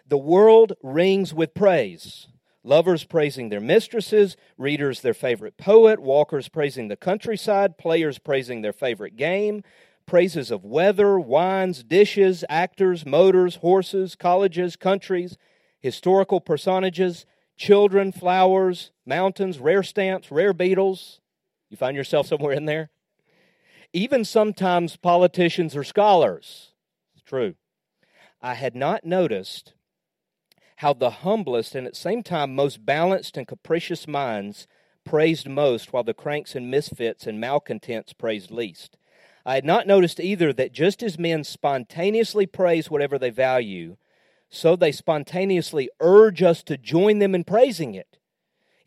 The 0.07 0.17
world 0.17 0.73
rings 0.81 1.33
with 1.33 1.53
praise. 1.53 2.27
Lovers 2.63 3.05
praising 3.05 3.49
their 3.49 3.61
mistresses, 3.61 4.35
readers 4.57 5.01
their 5.01 5.13
favorite 5.13 5.57
poet, 5.57 6.01
walkers 6.01 6.49
praising 6.49 6.87
the 6.87 6.97
countryside, 6.97 7.77
players 7.77 8.19
praising 8.19 8.61
their 8.61 8.73
favorite 8.73 9.15
game, 9.15 9.63
praises 10.05 10.51
of 10.51 10.65
weather, 10.65 11.19
wines, 11.19 11.83
dishes, 11.83 12.43
actors, 12.49 13.05
motors, 13.05 13.57
horses, 13.57 14.15
colleges, 14.15 14.75
countries, 14.75 15.37
historical 15.79 16.41
personages, 16.41 17.25
children, 17.55 18.11
flowers, 18.11 18.91
mountains, 19.05 19.59
rare 19.59 19.83
stamps, 19.83 20.31
rare 20.31 20.53
beetles. 20.53 21.21
You 21.69 21.77
find 21.77 21.95
yourself 21.95 22.27
somewhere 22.27 22.53
in 22.53 22.65
there? 22.65 22.89
Even 23.93 24.25
sometimes 24.25 24.97
politicians 24.97 25.75
or 25.75 25.83
scholars. 25.83 26.73
It's 27.15 27.23
true. 27.23 27.55
I 28.41 28.53
had 28.53 28.75
not 28.75 29.05
noticed 29.05 29.73
how 30.77 30.93
the 30.93 31.09
humblest 31.09 31.73
and 31.73 31.87
at 31.87 31.93
the 31.93 31.99
same 31.99 32.21
time 32.21 32.53
most 32.53 32.85
balanced 32.85 33.35
and 33.35 33.47
capricious 33.47 34.07
minds 34.07 34.67
praised 35.03 35.47
most, 35.47 35.91
while 35.91 36.03
the 36.03 36.13
cranks 36.13 36.53
and 36.53 36.69
misfits 36.69 37.25
and 37.25 37.39
malcontents 37.39 38.13
praised 38.13 38.51
least. 38.51 38.97
I 39.45 39.55
had 39.55 39.65
not 39.65 39.87
noticed 39.87 40.19
either 40.19 40.51
that 40.53 40.73
just 40.73 41.01
as 41.01 41.17
men 41.17 41.43
spontaneously 41.43 42.45
praise 42.45 42.91
whatever 42.91 43.17
they 43.17 43.29
value, 43.29 43.95
so 44.49 44.75
they 44.75 44.91
spontaneously 44.91 45.89
urge 45.99 46.43
us 46.43 46.61
to 46.63 46.77
join 46.77 47.19
them 47.19 47.33
in 47.33 47.43
praising 47.43 47.95
it. 47.95 48.17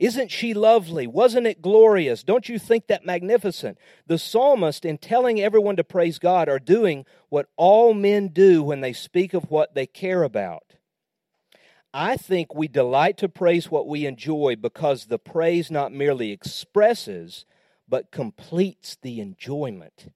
Isn't 0.01 0.33
she 0.33 0.53
lovely? 0.53 1.07
Wasn't 1.07 1.47
it 1.47 1.63
glorious? 1.63 2.25
Don't 2.25 2.49
you 2.49 2.59
think 2.59 2.89
that 2.89 3.07
magnificent? 3.07 3.79
The 4.09 4.19
psalmist, 4.19 4.85
in 4.85 4.99
telling 4.99 5.41
everyone 5.41 5.77
to 5.77 5.85
praise 5.85 6.19
God, 6.19 6.49
are 6.49 6.59
doing 6.59 7.07
what 7.29 7.47
all 7.57 7.95
men 7.95 8.29
do 8.29 8.65
when 8.65 8.81
they 8.81 8.93
speak 8.93 9.33
of 9.33 9.49
what 9.49 9.77
they 9.77 9.87
care 9.87 10.25
about. 10.25 10.75
I 11.95 12.17
think 12.17 12.53
we 12.53 12.67
delight 12.67 13.17
to 13.19 13.29
praise 13.29 13.71
what 13.71 13.87
we 13.87 14.07
enjoy 14.07 14.57
because 14.61 15.07
the 15.07 15.19
praise 15.19 15.71
not 15.71 15.93
merely 15.93 16.33
expresses, 16.33 17.45
but 17.89 18.11
completes 18.11 18.97
the 19.01 19.21
enjoyment. 19.21 20.13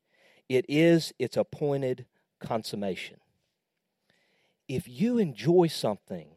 It 0.49 0.65
is 0.69 1.13
its 1.21 1.37
appointed 1.37 2.07
consummation 2.41 3.19
if 4.69 4.89
you 4.89 5.19
enjoy 5.19 5.67
something, 5.67 6.29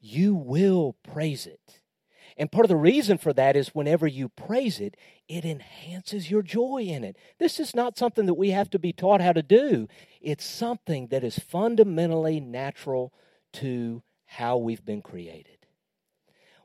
you 0.00 0.34
will 0.34 0.96
praise 1.02 1.46
it. 1.46 1.80
And 2.36 2.52
part 2.52 2.66
of 2.66 2.68
the 2.68 2.76
reason 2.76 3.16
for 3.16 3.32
that 3.32 3.56
is 3.56 3.74
whenever 3.74 4.06
you 4.06 4.28
praise 4.28 4.78
it, 4.78 4.96
it 5.26 5.44
enhances 5.44 6.30
your 6.30 6.42
joy 6.42 6.82
in 6.82 7.02
it. 7.02 7.16
This 7.38 7.58
is 7.58 7.74
not 7.74 7.96
something 7.96 8.26
that 8.26 8.34
we 8.34 8.50
have 8.50 8.68
to 8.70 8.78
be 8.78 8.92
taught 8.92 9.22
how 9.22 9.32
to 9.32 9.42
do, 9.42 9.88
it's 10.20 10.44
something 10.44 11.06
that 11.08 11.24
is 11.24 11.38
fundamentally 11.38 12.40
natural 12.40 13.12
to 13.54 14.02
how 14.26 14.58
we've 14.58 14.84
been 14.84 15.02
created. 15.02 15.66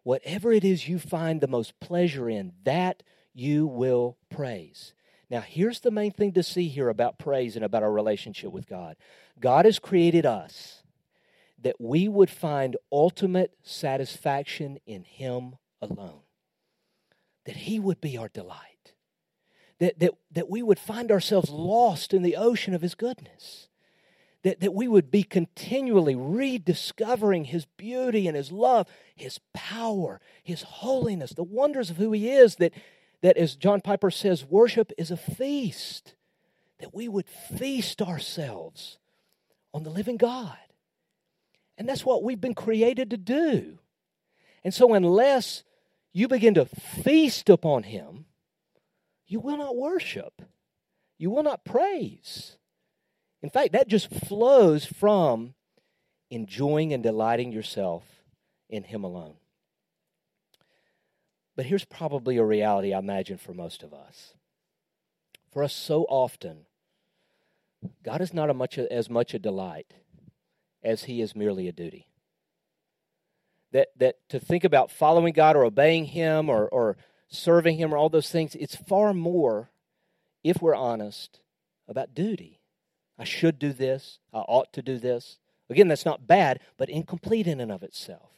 Whatever 0.04 0.52
it 0.52 0.66
is 0.66 0.90
you 0.90 1.00
find 1.00 1.40
the 1.40 1.48
most 1.48 1.80
pleasure 1.80 2.30
in, 2.30 2.54
that 2.64 3.04
you 3.34 3.68
will 3.68 4.18
praise. 4.30 4.94
Now, 5.30 5.42
here's 5.42 5.80
the 5.80 5.92
main 5.92 6.12
thing 6.12 6.34
to 6.34 6.44
see 6.44 6.68
here 6.68 6.90
about 6.90 7.18
praise 7.18 7.56
and 7.56 7.64
about 7.64 7.84
our 7.84 7.92
relationship 7.92 8.52
with 8.52 8.68
God 8.68 8.98
God 9.40 9.64
has 9.66 9.80
created 9.80 10.26
us 10.26 10.84
that 11.62 11.80
we 11.80 12.08
would 12.08 12.30
find 12.30 12.76
ultimate 12.92 13.54
satisfaction 13.64 14.80
in 14.86 15.04
Him 15.04 15.56
alone. 15.82 16.22
That 17.46 17.58
He 17.58 17.80
would 17.80 18.02
be 18.02 18.18
our 18.18 18.30
delight. 18.30 18.94
That, 19.80 20.00
that, 20.00 20.12
that 20.32 20.50
we 20.50 20.62
would 20.62 20.80
find 20.80 21.12
ourselves 21.12 21.50
lost 21.50 22.14
in 22.14 22.22
the 22.22 22.36
ocean 22.36 22.74
of 22.74 22.82
His 22.82 22.96
goodness. 22.96 23.68
That, 24.44 24.60
that 24.60 24.74
we 24.74 24.88
would 24.88 25.12
be 25.12 25.24
continually 25.24 26.16
rediscovering 26.16 27.46
His 27.46 27.66
beauty 27.66 28.28
and 28.28 28.36
His 28.36 28.52
love, 28.52 28.88
His 29.16 29.40
power, 29.54 30.20
His 30.44 30.62
holiness, 30.62 31.32
the 31.34 31.44
wonders 31.44 31.90
of 31.90 31.98
who 31.98 32.12
He 32.12 32.30
is. 32.30 32.56
That, 32.58 32.74
that 33.22 33.38
as 33.38 33.56
John 33.56 33.82
Piper 33.82 34.12
says, 34.12 34.46
worship 34.46 34.92
is 34.98 35.12
a 35.12 35.18
feast. 35.18 36.16
That 36.80 36.94
we 36.94 37.08
would 37.08 37.28
feast 37.28 38.02
ourselves 38.02 38.98
on 39.74 39.84
the 39.84 39.90
living 39.90 40.18
God. 40.18 40.58
And 41.78 41.88
that's 41.88 42.06
what 42.06 42.24
we've 42.24 42.42
been 42.42 42.54
created 42.54 43.10
to 43.10 43.18
do. 43.18 43.80
And 44.64 44.74
so, 44.74 44.94
unless 44.94 45.64
you 46.14 46.28
begin 46.28 46.54
to 46.56 46.66
feast 46.66 47.50
upon 47.50 47.84
Him, 47.84 48.26
you 49.28 49.40
will 49.40 49.58
not 49.58 49.76
worship. 49.76 50.42
You 51.18 51.30
will 51.30 51.44
not 51.44 51.64
praise. 51.64 52.58
In 53.42 53.50
fact, 53.50 53.74
that 53.74 53.88
just 53.88 54.10
flows 54.10 54.86
from 54.86 55.54
enjoying 56.30 56.94
and 56.94 57.04
delighting 57.04 57.52
yourself 57.52 58.04
in 58.70 58.84
Him 58.84 59.04
alone. 59.04 59.36
But 61.56 61.66
here's 61.66 61.86
probably 61.86 62.38
a 62.38 62.44
reality 62.44 62.94
I 62.94 63.00
imagine 63.00 63.38
for 63.38 63.54
most 63.54 63.84
of 63.84 63.94
us. 63.94 64.34
For 65.52 65.64
us, 65.64 65.74
so 65.74 66.04
often, 66.04 66.66
God 68.04 68.22
is 68.22 68.34
not 68.34 68.56
much, 68.56 68.78
as 68.78 69.10
much 69.10 69.34
a 69.34 69.40
delight 69.40 69.94
as 70.84 71.04
he 71.04 71.22
is 71.22 71.36
merely 71.36 71.68
a 71.68 71.72
duty. 71.72 72.08
That, 73.72 73.90
that 73.98 74.16
to 74.30 74.40
think 74.40 74.64
about 74.64 74.92
following 74.92 75.34
God 75.34 75.56
or 75.56 75.64
obeying 75.64 76.06
him 76.06 76.50
or, 76.50 76.68
or 76.68 76.98
serving 77.30 77.78
him 77.78 77.94
or 77.94 77.98
all 77.98 78.10
those 78.10 78.30
things, 78.30 78.56
it's 78.56 78.76
far 78.76 79.14
more, 79.14 79.70
if 80.44 80.62
we're 80.62 80.76
honest, 80.76 81.40
about 81.88 82.14
duty. 82.14 82.60
I 83.18 83.24
should 83.24 83.60
do 83.60 83.72
this, 83.72 84.20
I 84.34 84.40
ought 84.40 84.74
to 84.74 84.82
do 84.82 84.98
this. 84.98 85.38
Again, 85.70 85.88
that's 85.88 86.06
not 86.06 86.28
bad, 86.28 86.60
but 86.78 86.90
incomplete 86.90 87.48
in 87.48 87.62
and 87.62 87.72
of 87.72 87.82
itself. 87.82 88.32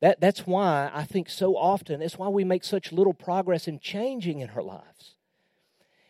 That, 0.00 0.20
that's 0.20 0.46
why 0.46 0.90
I 0.92 1.04
think 1.04 1.28
so 1.28 1.56
often, 1.56 2.02
it's 2.02 2.18
why 2.18 2.28
we 2.28 2.44
make 2.44 2.64
such 2.64 2.92
little 2.92 3.14
progress 3.14 3.68
in 3.68 3.78
changing 3.78 4.40
in 4.40 4.50
our 4.50 4.62
lives. 4.62 5.14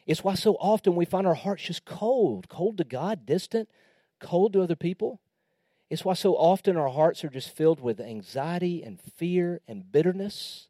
It's 0.06 0.24
why 0.24 0.34
so 0.34 0.54
often 0.54 0.94
we 0.94 1.04
find 1.04 1.26
our 1.26 1.34
hearts 1.34 1.64
just 1.64 1.84
cold, 1.84 2.48
cold 2.48 2.78
to 2.78 2.84
God, 2.84 3.26
distant, 3.26 3.68
cold 4.20 4.54
to 4.54 4.62
other 4.62 4.76
people. 4.76 5.20
It's 5.90 6.05
why 6.05 6.14
so 6.14 6.35
often 6.35 6.77
our 6.77 6.88
hearts 6.88 7.24
are 7.24 7.31
just 7.31 7.55
filled 7.55 7.81
with 7.81 8.01
anxiety 8.01 8.83
and 8.83 9.01
fear 9.01 9.61
and 9.66 9.90
bitterness 9.90 10.68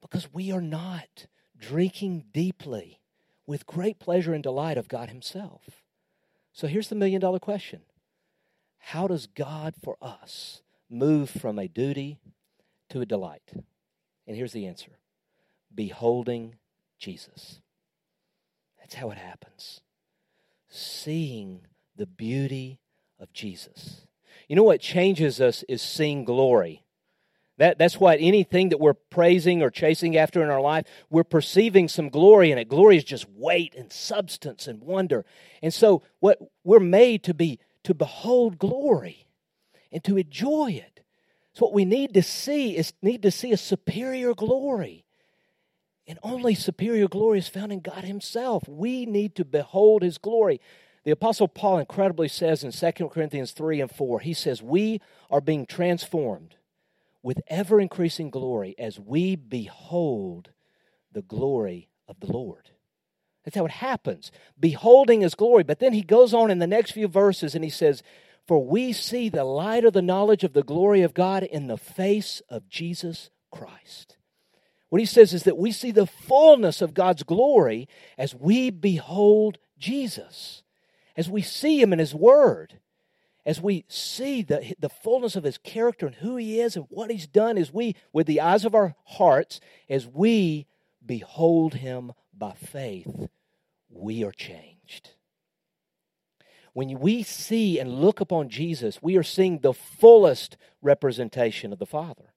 because 0.00 0.32
we 0.32 0.50
are 0.50 0.60
not 0.60 1.26
drinking 1.58 2.24
deeply 2.32 3.00
with 3.46 3.66
great 3.66 3.98
pleasure 3.98 4.34
and 4.34 4.42
delight 4.42 4.78
of 4.78 4.88
God 4.88 5.08
Himself. 5.08 5.82
So 6.52 6.66
here's 6.66 6.88
the 6.88 6.94
million 6.94 7.20
dollar 7.20 7.38
question 7.38 7.82
How 8.78 9.06
does 9.06 9.26
God 9.26 9.74
for 9.80 9.96
us 10.02 10.62
move 10.90 11.30
from 11.30 11.58
a 11.58 11.68
duty 11.68 12.18
to 12.90 13.00
a 13.00 13.06
delight? 13.06 13.52
And 14.26 14.36
here's 14.36 14.52
the 14.52 14.66
answer 14.66 14.92
beholding 15.74 16.56
Jesus. 16.98 17.60
That's 18.78 18.94
how 18.94 19.10
it 19.10 19.18
happens. 19.18 19.82
Seeing 20.68 21.60
the 21.94 22.06
beauty 22.06 22.80
of 23.20 23.32
Jesus. 23.32 24.05
You 24.48 24.56
know 24.56 24.62
what 24.62 24.80
changes 24.80 25.40
us 25.40 25.64
is 25.68 25.82
seeing 25.82 26.24
glory. 26.24 26.84
That, 27.58 27.78
that's 27.78 27.98
what 27.98 28.18
anything 28.20 28.68
that 28.68 28.80
we're 28.80 28.94
praising 28.94 29.62
or 29.62 29.70
chasing 29.70 30.16
after 30.16 30.42
in 30.42 30.50
our 30.50 30.60
life, 30.60 30.84
we're 31.08 31.24
perceiving 31.24 31.88
some 31.88 32.10
glory 32.10 32.50
in 32.50 32.58
it. 32.58 32.68
Glory 32.68 32.98
is 32.98 33.04
just 33.04 33.26
weight 33.30 33.74
and 33.74 33.90
substance 33.90 34.66
and 34.66 34.82
wonder. 34.82 35.24
And 35.62 35.72
so 35.72 36.02
what 36.20 36.38
we're 36.64 36.80
made 36.80 37.24
to 37.24 37.34
be 37.34 37.58
to 37.84 37.94
behold 37.94 38.58
glory 38.58 39.26
and 39.90 40.04
to 40.04 40.18
enjoy 40.18 40.72
it. 40.72 41.00
So 41.54 41.64
what 41.64 41.74
we 41.74 41.86
need 41.86 42.12
to 42.14 42.22
see 42.22 42.76
is 42.76 42.92
need 43.00 43.22
to 43.22 43.30
see 43.30 43.52
a 43.52 43.56
superior 43.56 44.34
glory. 44.34 45.06
And 46.06 46.18
only 46.22 46.54
superior 46.54 47.08
glory 47.08 47.38
is 47.38 47.48
found 47.48 47.72
in 47.72 47.80
God 47.80 48.04
Himself. 48.04 48.68
We 48.68 49.06
need 49.06 49.34
to 49.36 49.44
behold 49.44 50.02
His 50.02 50.18
glory. 50.18 50.60
The 51.06 51.12
Apostle 51.12 51.46
Paul 51.46 51.78
incredibly 51.78 52.26
says 52.26 52.64
in 52.64 52.72
2 52.72 53.08
Corinthians 53.10 53.52
3 53.52 53.80
and 53.80 53.88
4, 53.88 54.18
he 54.18 54.34
says, 54.34 54.60
We 54.60 55.00
are 55.30 55.40
being 55.40 55.64
transformed 55.64 56.56
with 57.22 57.40
ever 57.46 57.80
increasing 57.80 58.28
glory 58.28 58.74
as 58.76 58.98
we 58.98 59.36
behold 59.36 60.50
the 61.12 61.22
glory 61.22 61.90
of 62.08 62.18
the 62.18 62.32
Lord. 62.32 62.70
That's 63.44 63.56
how 63.56 63.66
it 63.66 63.70
happens, 63.70 64.32
beholding 64.58 65.20
his 65.20 65.36
glory. 65.36 65.62
But 65.62 65.78
then 65.78 65.92
he 65.92 66.02
goes 66.02 66.34
on 66.34 66.50
in 66.50 66.58
the 66.58 66.66
next 66.66 66.90
few 66.90 67.06
verses 67.06 67.54
and 67.54 67.62
he 67.62 67.70
says, 67.70 68.02
For 68.48 68.66
we 68.66 68.92
see 68.92 69.28
the 69.28 69.44
light 69.44 69.84
of 69.84 69.92
the 69.92 70.02
knowledge 70.02 70.42
of 70.42 70.54
the 70.54 70.64
glory 70.64 71.02
of 71.02 71.14
God 71.14 71.44
in 71.44 71.68
the 71.68 71.78
face 71.78 72.42
of 72.48 72.68
Jesus 72.68 73.30
Christ. 73.52 74.16
What 74.88 74.98
he 74.98 75.06
says 75.06 75.32
is 75.32 75.44
that 75.44 75.56
we 75.56 75.70
see 75.70 75.92
the 75.92 76.06
fullness 76.06 76.82
of 76.82 76.94
God's 76.94 77.22
glory 77.22 77.88
as 78.18 78.34
we 78.34 78.70
behold 78.70 79.58
Jesus, 79.78 80.64
as 81.16 81.30
we 81.30 81.42
see 81.42 81.80
him 81.80 81.92
in 81.92 81.98
his 81.98 82.14
word, 82.14 82.78
as 83.44 83.60
we 83.60 83.84
see 83.88 84.42
the, 84.42 84.74
the 84.78 84.88
fullness 84.88 85.36
of 85.36 85.44
his 85.44 85.58
character 85.58 86.06
and 86.06 86.16
who 86.16 86.36
he 86.36 86.60
is 86.60 86.76
and 86.76 86.86
what 86.88 87.10
he's 87.10 87.26
done, 87.26 87.56
as 87.56 87.72
we, 87.72 87.94
with 88.12 88.26
the 88.26 88.40
eyes 88.40 88.64
of 88.64 88.74
our 88.74 88.96
hearts, 89.04 89.60
as 89.88 90.06
we 90.06 90.66
behold 91.04 91.74
him 91.74 92.12
by 92.36 92.52
faith, 92.52 93.28
we 93.88 94.24
are 94.24 94.32
changed. 94.32 95.10
When 96.72 96.98
we 96.98 97.22
see 97.22 97.78
and 97.78 98.00
look 98.02 98.20
upon 98.20 98.50
Jesus, 98.50 99.00
we 99.00 99.16
are 99.16 99.22
seeing 99.22 99.60
the 99.60 99.72
fullest 99.72 100.58
representation 100.82 101.72
of 101.72 101.78
the 101.78 101.86
Father. 101.86 102.34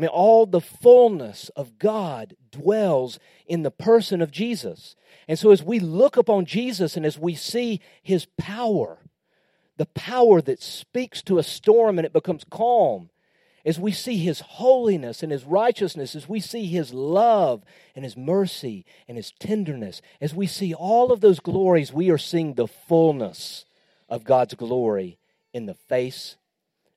I 0.00 0.04
mean, 0.04 0.08
all 0.08 0.46
the 0.46 0.62
fullness 0.62 1.50
of 1.50 1.78
God 1.78 2.34
dwells 2.50 3.18
in 3.46 3.64
the 3.64 3.70
person 3.70 4.22
of 4.22 4.30
Jesus. 4.30 4.96
And 5.28 5.38
so, 5.38 5.50
as 5.50 5.62
we 5.62 5.78
look 5.78 6.16
upon 6.16 6.46
Jesus 6.46 6.96
and 6.96 7.04
as 7.04 7.18
we 7.18 7.34
see 7.34 7.82
his 8.02 8.24
power, 8.38 9.00
the 9.76 9.84
power 9.84 10.40
that 10.40 10.62
speaks 10.62 11.20
to 11.24 11.36
a 11.36 11.42
storm 11.42 11.98
and 11.98 12.06
it 12.06 12.14
becomes 12.14 12.46
calm, 12.48 13.10
as 13.62 13.78
we 13.78 13.92
see 13.92 14.16
his 14.16 14.40
holiness 14.40 15.22
and 15.22 15.30
his 15.30 15.44
righteousness, 15.44 16.16
as 16.16 16.26
we 16.26 16.40
see 16.40 16.64
his 16.64 16.94
love 16.94 17.62
and 17.94 18.02
his 18.02 18.16
mercy 18.16 18.86
and 19.06 19.18
his 19.18 19.32
tenderness, 19.32 20.00
as 20.18 20.34
we 20.34 20.46
see 20.46 20.72
all 20.72 21.12
of 21.12 21.20
those 21.20 21.40
glories, 21.40 21.92
we 21.92 22.08
are 22.08 22.16
seeing 22.16 22.54
the 22.54 22.66
fullness 22.66 23.66
of 24.08 24.24
God's 24.24 24.54
glory 24.54 25.18
in 25.52 25.66
the 25.66 25.74
face 25.74 26.36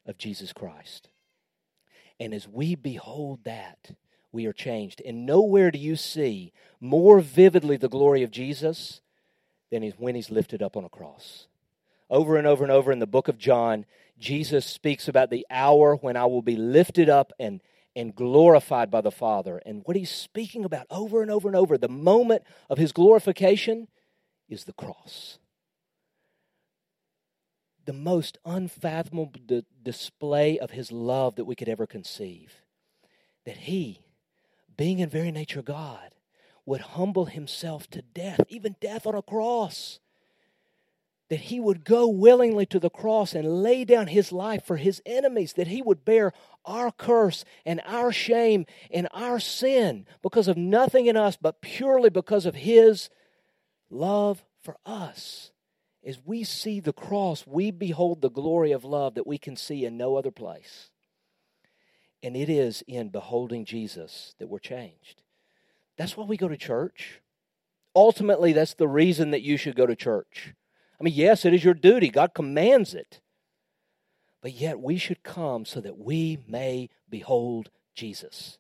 of 0.06 0.18
Jesus 0.18 0.54
Christ. 0.54 1.10
And 2.24 2.34
as 2.34 2.48
we 2.48 2.76
behold 2.76 3.44
that, 3.44 3.92
we 4.32 4.46
are 4.46 4.54
changed. 4.54 5.02
And 5.06 5.26
nowhere 5.26 5.72
do 5.72 5.78
you 5.78 5.98
see 5.98 6.54
more 6.80 7.20
vividly 7.20 7.76
the 7.76 7.90
glory 7.90 8.24
of 8.24 8.32
Jesus 8.32 9.02
than 9.70 9.84
when 9.98 10.16
he's 10.16 10.32
lifted 10.32 10.64
up 10.64 10.78
on 10.78 10.86
a 10.86 10.90
cross. 10.90 11.48
Over 12.10 12.38
and 12.38 12.48
over 12.48 12.64
and 12.64 12.72
over 12.72 12.94
in 12.94 13.00
the 13.00 13.06
book 13.06 13.28
of 13.28 13.38
John, 13.38 13.86
Jesus 14.18 14.66
speaks 14.66 15.10
about 15.10 15.32
the 15.32 15.46
hour 15.52 15.98
when 15.98 16.16
I 16.16 16.26
will 16.26 16.42
be 16.42 16.56
lifted 16.56 17.10
up 17.10 17.34
and, 17.42 17.60
and 17.94 18.16
glorified 18.16 18.90
by 18.90 19.02
the 19.02 19.12
Father. 19.12 19.62
And 19.66 19.82
what 19.84 19.98
he's 19.98 20.10
speaking 20.10 20.64
about 20.64 20.88
over 20.90 21.22
and 21.22 21.30
over 21.30 21.50
and 21.50 21.58
over, 21.58 21.78
the 21.78 21.90
moment 21.90 22.44
of 22.70 22.78
his 22.78 22.94
glorification, 22.94 23.90
is 24.48 24.64
the 24.64 24.72
cross. 24.72 25.40
The 27.86 27.94
most 27.94 28.38
unfathomable 28.46 29.34
d- 29.46 29.66
display 29.82 30.58
of 30.60 30.72
his 30.72 30.92
love 30.92 31.36
that 31.36 31.46
we 31.46 31.56
could 31.56 31.70
ever 31.70 31.86
conceive. 31.86 32.62
That 33.46 33.58
he, 33.58 34.06
being 34.78 35.00
in 35.00 35.10
very 35.10 35.32
nature 35.32 35.62
God, 35.62 36.16
would 36.66 36.82
humble 36.82 37.26
himself 37.26 37.90
to 37.90 38.02
death, 38.02 38.40
even 38.48 38.76
death 38.80 39.06
on 39.06 39.16
a 39.16 39.22
cross 39.22 40.00
that 41.34 41.40
he 41.40 41.60
would 41.60 41.84
go 41.84 42.08
willingly 42.08 42.64
to 42.64 42.80
the 42.80 42.92
cross 42.92 43.34
and 43.34 43.64
lay 43.64 43.84
down 43.84 44.06
his 44.06 44.32
life 44.32 44.64
for 44.64 44.78
his 44.78 45.02
enemies, 45.04 45.54
that 45.54 45.66
he 45.66 45.82
would 45.82 46.06
bear 46.06 46.32
our 46.64 46.92
curse 46.92 47.44
and 47.66 47.82
our 47.88 48.12
shame 48.12 48.68
and 48.92 49.08
our 49.14 49.40
sin 49.40 50.06
because 50.22 50.48
of 50.48 50.58
nothing 50.58 51.08
in 51.08 51.18
us, 51.18 51.36
but 51.36 51.60
purely 51.60 52.12
because 52.12 52.46
of 52.46 52.54
his 52.54 53.10
love 53.90 54.46
for 54.62 54.78
us. 54.86 55.52
As 56.06 56.20
we 56.26 56.44
see 56.44 56.80
the 56.80 56.94
cross, 56.94 57.46
we 57.48 57.72
behold 57.72 58.22
the 58.22 58.30
glory 58.30 58.72
of 58.72 58.84
love 58.84 59.16
that 59.16 59.28
we 59.28 59.38
can 59.38 59.56
see 59.56 59.86
in 59.86 59.98
no 59.98 60.16
other 60.16 60.32
place. 60.32 60.90
And 62.22 62.36
it 62.36 62.50
is 62.50 62.84
in 62.88 63.10
beholding 63.10 63.66
Jesus 63.66 64.36
that 64.40 64.48
we're 64.48 64.60
changed. 64.60 65.22
That's 65.98 66.18
why 66.18 66.26
we 66.26 66.38
go 66.38 66.48
to 66.48 66.58
church. 66.58 67.22
Ultimately, 67.96 68.54
that's 68.54 68.74
the 68.74 68.88
reason 68.88 69.32
that 69.32 69.42
you 69.42 69.56
should 69.56 69.76
go 69.76 69.86
to 69.86 69.96
church 69.96 70.54
I 71.00 71.04
mean, 71.04 71.16
yes, 71.16 71.44
it 71.44 71.54
is 71.54 71.66
your 71.66 71.74
duty. 71.74 72.08
God 72.08 72.34
commands 72.34 72.94
it. 72.94 73.20
But 74.42 74.54
yet 74.54 74.80
we 74.80 74.98
should 74.98 75.22
come 75.22 75.66
so 75.66 75.82
that 75.82 75.98
we 75.98 76.40
may 76.48 76.90
behold 77.10 77.72
Jesus. 77.94 78.58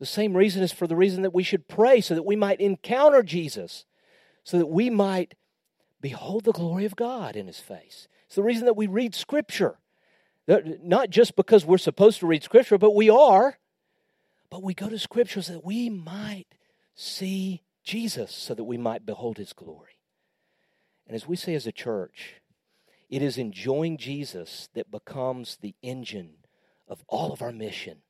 The 0.00 0.06
same 0.06 0.36
reason 0.36 0.64
is 0.64 0.72
for 0.72 0.88
the 0.88 0.96
reason 0.96 1.22
that 1.22 1.32
we 1.32 1.44
should 1.44 1.68
pray, 1.68 2.00
so 2.00 2.16
that 2.16 2.26
we 2.26 2.34
might 2.34 2.60
encounter 2.60 3.22
Jesus, 3.22 3.84
so 4.42 4.58
that 4.58 4.66
we 4.66 4.90
might 4.90 5.34
behold 6.04 6.44
the 6.44 6.52
glory 6.52 6.84
of 6.84 6.94
God 6.96 7.34
in 7.34 7.46
his 7.46 7.60
face. 7.60 8.08
It's 8.26 8.34
the 8.34 8.42
reason 8.42 8.66
that 8.66 8.76
we 8.76 8.86
read 8.86 9.14
Scripture. 9.14 9.78
Not 10.46 11.08
just 11.08 11.34
because 11.34 11.64
we're 11.64 11.78
supposed 11.78 12.20
to 12.20 12.26
read 12.26 12.42
Scripture, 12.42 12.76
but 12.76 12.94
we 12.94 13.08
are. 13.08 13.56
But 14.50 14.62
we 14.62 14.74
go 14.74 14.90
to 14.90 14.98
Scripture 14.98 15.40
so 15.40 15.54
that 15.54 15.64
we 15.64 15.88
might 15.88 16.56
see 16.94 17.62
Jesus, 17.82 18.34
so 18.34 18.52
that 18.52 18.64
we 18.64 18.76
might 18.76 19.06
behold 19.06 19.38
his 19.38 19.54
glory. 19.54 19.98
And 21.06 21.16
as 21.16 21.26
we 21.26 21.36
say 21.36 21.54
as 21.54 21.66
a 21.66 21.72
church, 21.72 22.34
it 23.08 23.22
is 23.22 23.38
enjoying 23.38 23.96
Jesus 23.96 24.68
that 24.74 24.90
becomes 24.90 25.56
the 25.62 25.74
engine 25.80 26.34
of 26.86 27.02
all 27.08 27.32
of 27.32 27.40
our 27.40 27.50
mission. 27.50 28.02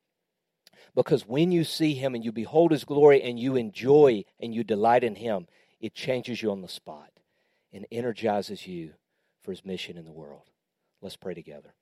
Because 0.97 1.29
when 1.29 1.53
you 1.53 1.63
see 1.63 1.95
him 1.95 2.17
and 2.17 2.25
you 2.25 2.33
behold 2.33 2.73
his 2.73 2.83
glory 2.83 3.23
and 3.23 3.39
you 3.39 3.55
enjoy 3.55 4.25
and 4.41 4.53
you 4.53 4.65
delight 4.65 5.05
in 5.05 5.15
him, 5.15 5.47
it 5.81 5.95
changes 5.95 6.43
you 6.43 6.51
on 6.51 6.61
the 6.61 6.67
spot 6.67 7.11
and 7.75 7.87
energizes 7.93 8.67
you 8.67 8.93
for 9.43 9.51
his 9.51 9.67
mission 9.67 9.99
in 9.99 10.07
the 10.07 10.13
world. 10.13 10.49
Let's 11.03 11.17
pray 11.17 11.35
together. 11.35 11.75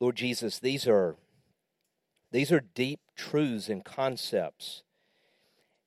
Lord 0.00 0.16
Jesus, 0.16 0.58
these 0.58 0.88
are 0.88 1.16
these 2.30 2.50
are 2.50 2.60
deep 2.74 3.00
truths 3.14 3.68
and 3.68 3.84
concepts 3.84 4.82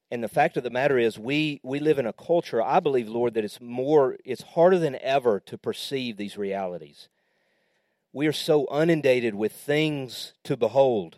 and 0.09 0.23
the 0.23 0.29
fact 0.29 0.55
of 0.55 0.63
the 0.63 0.69
matter 0.69 0.97
is, 0.97 1.19
we, 1.19 1.59
we 1.63 1.79
live 1.79 1.99
in 1.99 2.05
a 2.05 2.13
culture, 2.13 2.61
I 2.61 2.79
believe, 2.79 3.09
Lord, 3.09 3.33
that 3.33 3.43
it's 3.43 3.59
more, 3.59 4.17
it's 4.23 4.41
harder 4.41 4.79
than 4.79 4.97
ever 5.01 5.39
to 5.41 5.57
perceive 5.57 6.15
these 6.15 6.37
realities. 6.37 7.09
We 8.13 8.25
are 8.27 8.33
so 8.33 8.67
inundated 8.71 9.35
with 9.35 9.51
things 9.51 10.33
to 10.45 10.55
behold, 10.55 11.17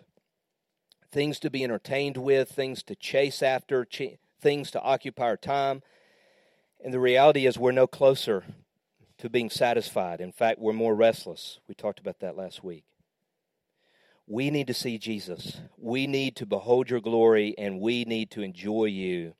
things 1.11 1.39
to 1.41 1.51
be 1.51 1.63
entertained 1.63 2.17
with, 2.17 2.49
things 2.49 2.81
to 2.83 2.95
chase 2.95 3.43
after, 3.43 3.85
ch- 3.85 4.17
things 4.39 4.71
to 4.71 4.81
occupy 4.81 5.23
our 5.23 5.37
time. 5.37 5.81
And 6.83 6.93
the 6.93 6.99
reality 6.99 7.45
is, 7.45 7.57
we're 7.57 7.71
no 7.71 7.87
closer 7.87 8.45
to 9.17 9.29
being 9.29 9.49
satisfied. 9.49 10.21
In 10.21 10.31
fact, 10.31 10.59
we're 10.59 10.73
more 10.73 10.95
restless. 10.95 11.59
We 11.67 11.75
talked 11.75 11.99
about 11.99 12.19
that 12.19 12.37
last 12.37 12.63
week. 12.63 12.85
We 14.25 14.49
need 14.49 14.67
to 14.67 14.73
see 14.73 14.97
Jesus. 14.97 15.59
We 15.77 16.07
need 16.07 16.35
to 16.37 16.45
behold 16.45 16.89
your 16.89 17.01
glory, 17.01 17.55
and 17.57 17.79
we 17.81 18.05
need 18.05 18.31
to 18.31 18.41
enjoy 18.41 18.85
you 18.85 19.33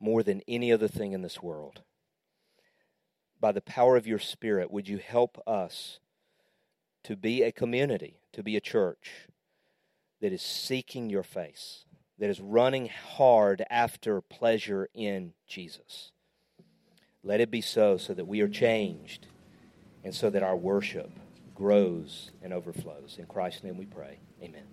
more 0.00 0.22
than 0.22 0.42
any 0.48 0.72
other 0.72 0.88
thing 0.88 1.12
in 1.12 1.22
this 1.22 1.42
world. 1.42 1.82
By 3.40 3.52
the 3.52 3.60
power 3.60 3.96
of 3.96 4.06
your 4.06 4.20
Spirit, 4.20 4.70
would 4.70 4.88
you 4.88 4.98
help 4.98 5.42
us 5.46 5.98
to 7.04 7.16
be 7.16 7.42
a 7.42 7.52
community, 7.52 8.20
to 8.32 8.42
be 8.42 8.56
a 8.56 8.60
church 8.60 9.28
that 10.20 10.32
is 10.32 10.40
seeking 10.40 11.10
your 11.10 11.24
face, 11.24 11.84
that 12.22 12.30
is 12.30 12.40
running 12.40 12.88
hard 12.88 13.64
after 13.68 14.20
pleasure 14.20 14.88
in 14.94 15.32
Jesus? 15.48 16.12
Let 17.24 17.40
it 17.40 17.50
be 17.50 17.60
so, 17.60 17.96
so 17.96 18.14
that 18.14 18.28
we 18.28 18.40
are 18.42 18.48
changed 18.48 19.26
and 20.04 20.14
so 20.14 20.30
that 20.30 20.40
our 20.40 20.54
worship 20.54 21.10
grows 21.52 22.30
and 22.40 22.52
overflows. 22.52 23.16
In 23.18 23.26
Christ's 23.26 23.64
name 23.64 23.76
we 23.76 23.86
pray. 23.86 24.20
Amen. 24.40 24.71